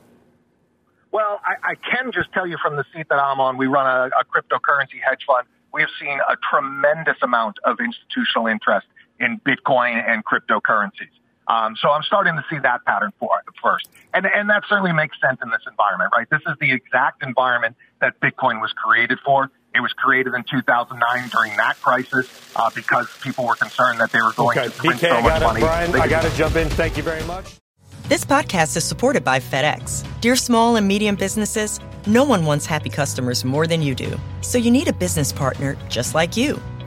[1.11, 3.87] Well, I, I can just tell you from the seat that I'm on, we run
[3.87, 5.47] a, a cryptocurrency hedge fund.
[5.75, 8.87] We have seen a tremendous amount of institutional interest
[9.21, 11.13] in Bitcoin and cryptocurrencies.
[11.49, 13.31] Um, so I'm starting to see that pattern for
[13.63, 16.29] first, and and that certainly makes sense in this environment, right?
[16.31, 19.51] This is the exact environment that Bitcoin was created for.
[19.75, 24.21] It was created in 2009 during that crisis uh, because people were concerned that they
[24.21, 24.69] were going okay.
[24.69, 25.61] to print BK, so I much got money.
[25.61, 25.95] it, Brian.
[25.95, 26.69] I got to jump in.
[26.71, 27.57] Thank you very much.
[28.09, 30.05] This podcast is supported by FedEx.
[30.21, 34.19] Dear small and medium businesses, no one wants happy customers more than you do.
[34.43, 36.61] So you need a business partner just like you.